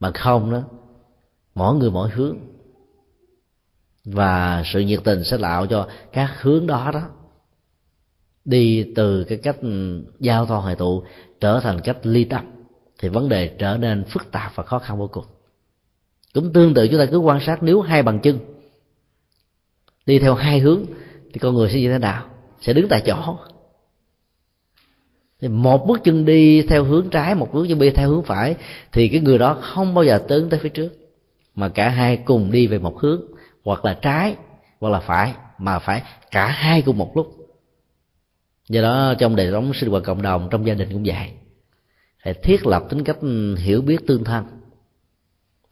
[0.00, 0.62] Mà không đó,
[1.54, 2.38] mỗi người mỗi hướng.
[4.04, 7.02] Và sự nhiệt tình sẽ tạo cho các hướng đó đó
[8.44, 11.02] đi từ cái cách ừ, giao thoa hội tụ
[11.40, 12.44] trở thành cách ly tâm
[12.98, 15.24] thì vấn đề trở nên phức tạp và khó khăn vô cùng
[16.34, 18.38] cũng tương tự chúng ta cứ quan sát nếu hai bàn chân
[20.06, 20.84] đi theo hai hướng
[21.32, 22.26] thì con người sẽ như thế nào?
[22.60, 23.38] Sẽ đứng tại chỗ.
[25.40, 28.56] Thì một bước chân đi theo hướng trái, một bước chân đi theo hướng phải
[28.92, 30.90] thì cái người đó không bao giờ tiến tới phía trước,
[31.54, 33.22] mà cả hai cùng đi về một hướng,
[33.64, 34.36] hoặc là trái,
[34.80, 37.36] hoặc là phải, mà phải cả hai cùng một lúc.
[38.68, 41.30] Do đó trong đời sống sinh hoạt cộng đồng, trong gia đình cũng vậy.
[42.24, 43.18] Phải thiết lập tính cách
[43.58, 44.61] hiểu biết tương thân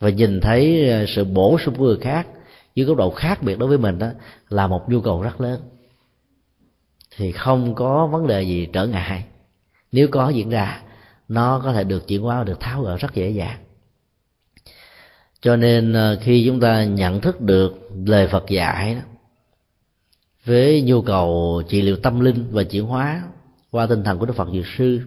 [0.01, 2.27] và nhìn thấy ờ, sự bổ sung của người khác,
[2.75, 4.09] dưới góc độ khác biệt đối với mình đó,
[4.49, 5.61] là một nhu cầu rất lớn.
[7.17, 9.25] Thì không có vấn đề gì trở ngại.
[9.93, 10.83] Nếu có diễn ra,
[11.29, 13.59] nó có thể được chuyển hóa, được tháo gỡ rất dễ dàng.
[15.41, 19.01] Cho nên ờ, khi chúng ta nhận thức được lời phật dạy đó,
[20.45, 23.23] với nhu cầu trị liệu tâm linh và chuyển hóa
[23.71, 25.01] qua tinh thần của đức phật dược sư,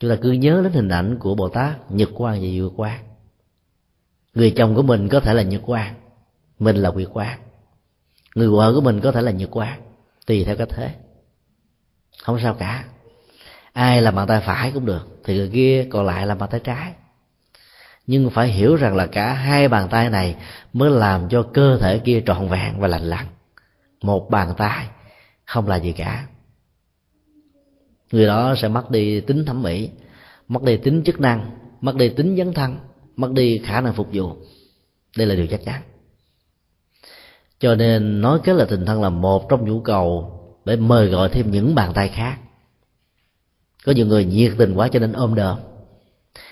[0.00, 3.05] chúng ta cứ nhớ đến hình ảnh của bồ tát nhật quan và vượt quan
[4.36, 5.94] người chồng của mình có thể là nhật quan
[6.58, 7.38] mình là quyệt quan
[8.34, 9.80] người vợ của mình có thể là nhật quan
[10.26, 10.94] tùy theo cách thế.
[12.22, 12.84] Không sao cả.
[13.72, 16.60] Ai là bàn tay phải cũng được, thì người kia còn lại là bàn tay
[16.64, 16.92] trái.
[18.06, 20.36] Nhưng phải hiểu rằng là cả hai bàn tay này
[20.72, 23.26] mới làm cho cơ thể kia trọn vẹn và lành lặn.
[24.02, 24.86] Một bàn tay
[25.44, 26.26] không là gì cả.
[28.12, 29.90] Người đó sẽ mất đi tính thẩm mỹ,
[30.48, 32.78] mất đi tính chức năng, mất đi tính dấn thân
[33.16, 34.36] mất đi khả năng phục vụ.
[35.16, 35.82] Đây là điều chắc chắn.
[37.58, 40.32] Cho nên nói cái là tình thân là một trong nhu cầu
[40.64, 42.38] để mời gọi thêm những bàn tay khác.
[43.84, 45.58] Có nhiều người nhiệt tình quá cho nên ôm đờm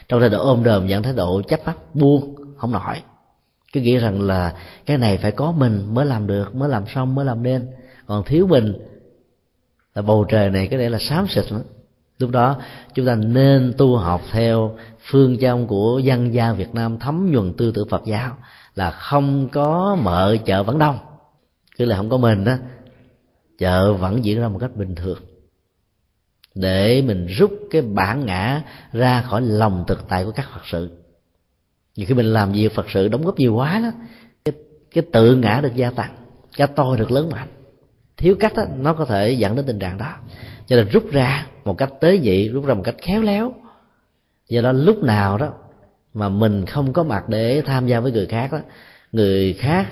[0.08, 3.02] trong thái độ ôm đờm dẫn thái độ chấp mắt, buông, không nổi.
[3.72, 4.56] Cứ nghĩ rằng là
[4.86, 7.66] cái này phải có mình mới làm được, mới làm xong, mới làm nên.
[8.06, 8.74] Còn thiếu mình
[9.94, 11.62] là bầu trời này cái này là xám xịt lắm.
[12.18, 12.60] Lúc đó
[12.94, 17.52] chúng ta nên tu học theo phương châm của dân gian Việt Nam thấm nhuần
[17.52, 18.36] tư tưởng Phật giáo
[18.74, 20.98] là không có mợ chợ vẫn đông.
[21.76, 22.56] Cứ là không có mình đó
[23.58, 25.18] chợ vẫn diễn ra một cách bình thường.
[26.54, 30.90] Để mình rút cái bản ngã ra khỏi lòng thực tại của các phật sự.
[31.96, 33.90] Nhiều khi mình làm việc phật sự đóng góp nhiều quá đó
[34.44, 34.54] cái,
[34.90, 36.14] cái tự ngã được gia tăng
[36.56, 37.48] cái tôi được lớn mạnh.
[38.16, 40.14] Thiếu cách đó, nó có thể dẫn đến tình trạng đó.
[40.66, 43.54] Cho nên rút ra một cách tế nhị rút ra một cách khéo léo
[44.48, 45.52] do đó lúc nào đó
[46.14, 48.58] mà mình không có mặt để tham gia với người khác đó,
[49.12, 49.86] người khác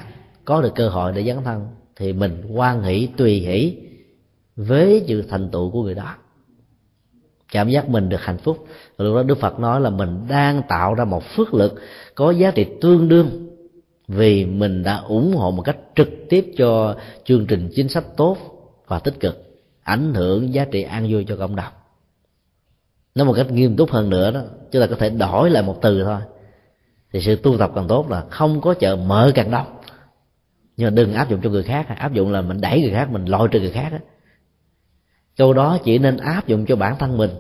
[0.45, 3.77] có được cơ hội để dấn thân, thì mình quan hỷ, tùy hỷ
[4.57, 6.15] với sự thành tựu của người đó.
[7.53, 8.67] Cảm giác mình được hạnh phúc.
[8.97, 11.81] Và lúc đó đức phật nói là mình đang tạo ra một phước lực
[12.15, 13.49] có giá trị tương đương
[14.09, 18.37] vì mình đã ủng hộ một cách trực tiếp cho chương trình chính sách tốt
[18.87, 21.73] và tích cực, ảnh hưởng giá trị an vui cho cộng đồng
[23.15, 24.41] nói một cách nghiêm túc hơn nữa đó,
[24.73, 26.21] chúng ta có thể đổi lại một từ thôi.
[27.13, 29.67] Thì sự tu tập càng tốt là không có chợ mở càng đông.
[30.77, 31.87] Nhưng mà đừng áp dụng cho người khác.
[31.89, 33.99] Áp dụng là mình đẩy người khác, mình lôi trừ người khác đó.
[35.37, 37.31] câu đó chỉ nên áp dụng cho bản thân mình.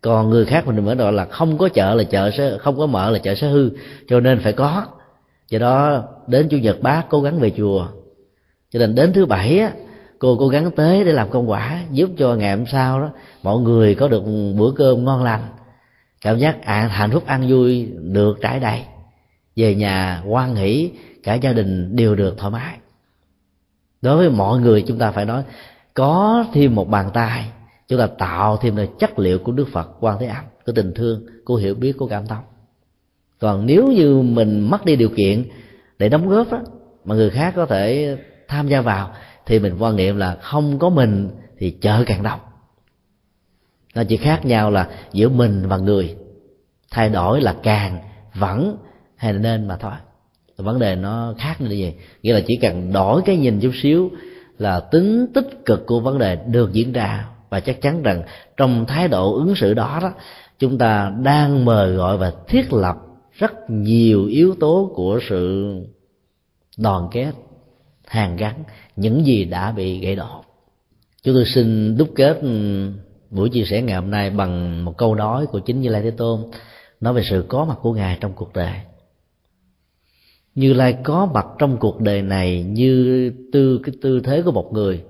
[0.00, 2.86] Còn người khác mình mới gọi là không có chợ là chợ sẽ, không có
[2.86, 3.70] mở là chợ sẽ hư.
[4.08, 4.86] Cho nên phải có.
[5.48, 7.86] Do đó, đến chủ nhật bác cố gắng về chùa.
[8.70, 9.72] Cho nên đến thứ bảy á
[10.20, 13.10] cô cố gắng tế để làm công quả giúp cho ngày hôm sau đó
[13.42, 14.22] mọi người có được
[14.58, 15.42] bữa cơm ngon lành.
[16.20, 18.82] Cảm giác à, hạnh phúc ăn vui được trải đầy.
[19.56, 20.90] Về nhà quan hỷ
[21.22, 22.78] cả gia đình đều được thoải mái.
[24.02, 25.42] Đối với mọi người chúng ta phải nói
[25.94, 27.50] có thêm một bàn tay
[27.88, 30.92] chúng ta tạo thêm được chất liệu của đức phật quan thế âm của tình
[30.94, 32.44] thương của hiểu biết của cảm thông.
[33.38, 35.44] Còn nếu như mình mất đi điều kiện
[35.98, 36.58] để đóng góp đó
[37.04, 38.16] mà người khác có thể
[38.48, 39.12] tham gia vào
[39.50, 42.40] thì mình quan niệm là không có mình thì chợ càng đông
[43.94, 46.16] nó chỉ khác nhau là giữa mình và người.
[46.90, 47.98] Thay đổi là càng
[48.34, 48.76] vẫn
[49.16, 49.92] hay là nên mà thôi.
[50.56, 51.94] Vấn đề nó khác như vậy.
[52.22, 54.10] Nghĩa là chỉ cần đổi cái nhìn chút xíu
[54.58, 57.28] là tính tích cực của vấn đề được diễn ra.
[57.50, 58.22] Và chắc chắn rằng
[58.56, 60.12] trong thái độ ứng xử đó đó,
[60.58, 62.96] chúng ta đang mời gọi và thiết lập
[63.32, 65.72] rất nhiều yếu tố của sự
[66.78, 67.32] đoàn kết
[68.10, 68.64] hàn gắn,
[68.96, 70.44] những gì đã bị gãy đổ.
[71.22, 72.90] Chúng tôi xin đúc kết ừ,
[73.30, 76.10] buổi chia sẻ ngày hôm nay bằng một câu nói của chính như lai thế
[76.10, 76.50] tôn,
[77.00, 78.74] nói về sự có mặt của ngài trong cuộc đời.
[80.54, 84.72] Như lai có mặt trong cuộc đời này như tư, cái tư thế của một
[84.72, 85.04] người,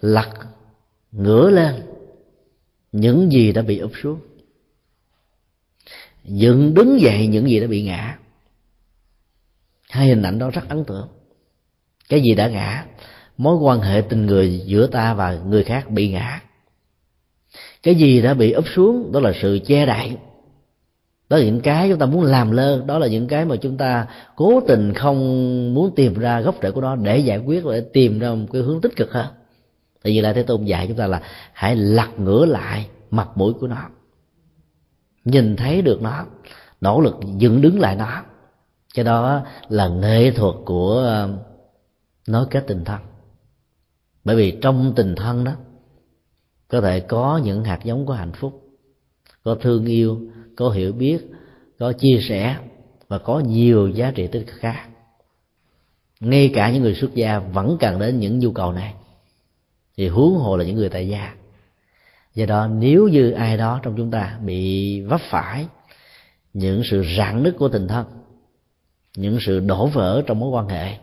[0.00, 0.30] lật
[1.12, 1.74] ngửa lên,
[2.92, 4.20] những gì đã bị úp xuống.
[6.24, 8.18] Dựng đứng dậy những gì đã bị ngã.
[9.90, 11.08] Hai hình ảnh đó rất ấn tượng
[12.12, 12.84] cái gì đã ngã,
[13.36, 16.40] mối quan hệ tình người giữa ta và người khác bị ngã.
[17.82, 20.16] Cái gì đã bị úp xuống, đó là sự che đậy.
[21.28, 23.76] Đó là những cái chúng ta muốn làm lơ, đó là những cái mà chúng
[23.76, 24.06] ta
[24.36, 25.18] cố tình không
[25.74, 28.62] muốn tìm ra gốc rễ của nó để giải quyết, để tìm ra một cái
[28.62, 29.26] hướng tích cực hơn.
[30.02, 33.52] Tại vì là thế tôn dạy chúng ta là hãy lật ngửa lại mặt mũi
[33.52, 33.88] của nó.
[35.24, 36.24] Nhìn thấy được nó,
[36.80, 38.22] nỗ lực dựng đứng lại nó.
[38.94, 41.28] Cái đó là nghệ thuật của
[42.26, 43.00] nói kết tình thân.
[44.24, 45.52] Bởi vì trong tình thân đó,
[46.68, 48.62] có thể có những hạt giống của hạnh phúc,
[49.44, 50.20] có thương yêu,
[50.56, 51.18] có hiểu biết,
[51.78, 52.56] có chia sẻ
[53.08, 54.88] và có nhiều giá trị tích cực khác.
[56.20, 58.94] Ngay cả những người xuất gia vẫn cần đến những nhu cầu này,
[59.96, 61.34] thì huống hồ là những người tại gia.
[62.34, 65.66] Do đó, nếu như ai đó trong chúng ta bị vấp phải
[66.52, 68.06] những sự rạn nứt của tình thân,
[69.16, 70.98] những sự đổ vỡ trong mối quan hệ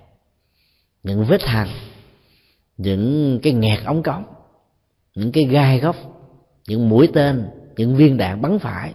[1.04, 1.68] những vết hằn
[2.80, 4.24] những cái nghẹt ống cống,
[5.16, 5.96] những cái gai góc,
[6.68, 7.46] những mũi tên,
[7.78, 8.94] những viên đạn bắn phải.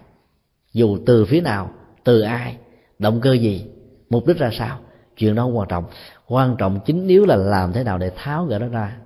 [0.72, 1.70] Dù từ phía nào,
[2.04, 2.56] từ ai,
[2.98, 3.66] động cơ gì,
[4.10, 4.78] mục đích ra sao,
[5.16, 5.84] chuyện đó không quan trọng.
[6.26, 8.96] Quan trọng chính yếu là làm thế nào để tháo gỡ nó ra.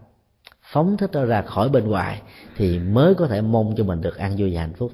[0.63, 2.23] Phóng thích nó ra khỏi bên ngoài
[2.57, 4.93] thì mới có thể mong cho mình được an vui và hạnh phúc.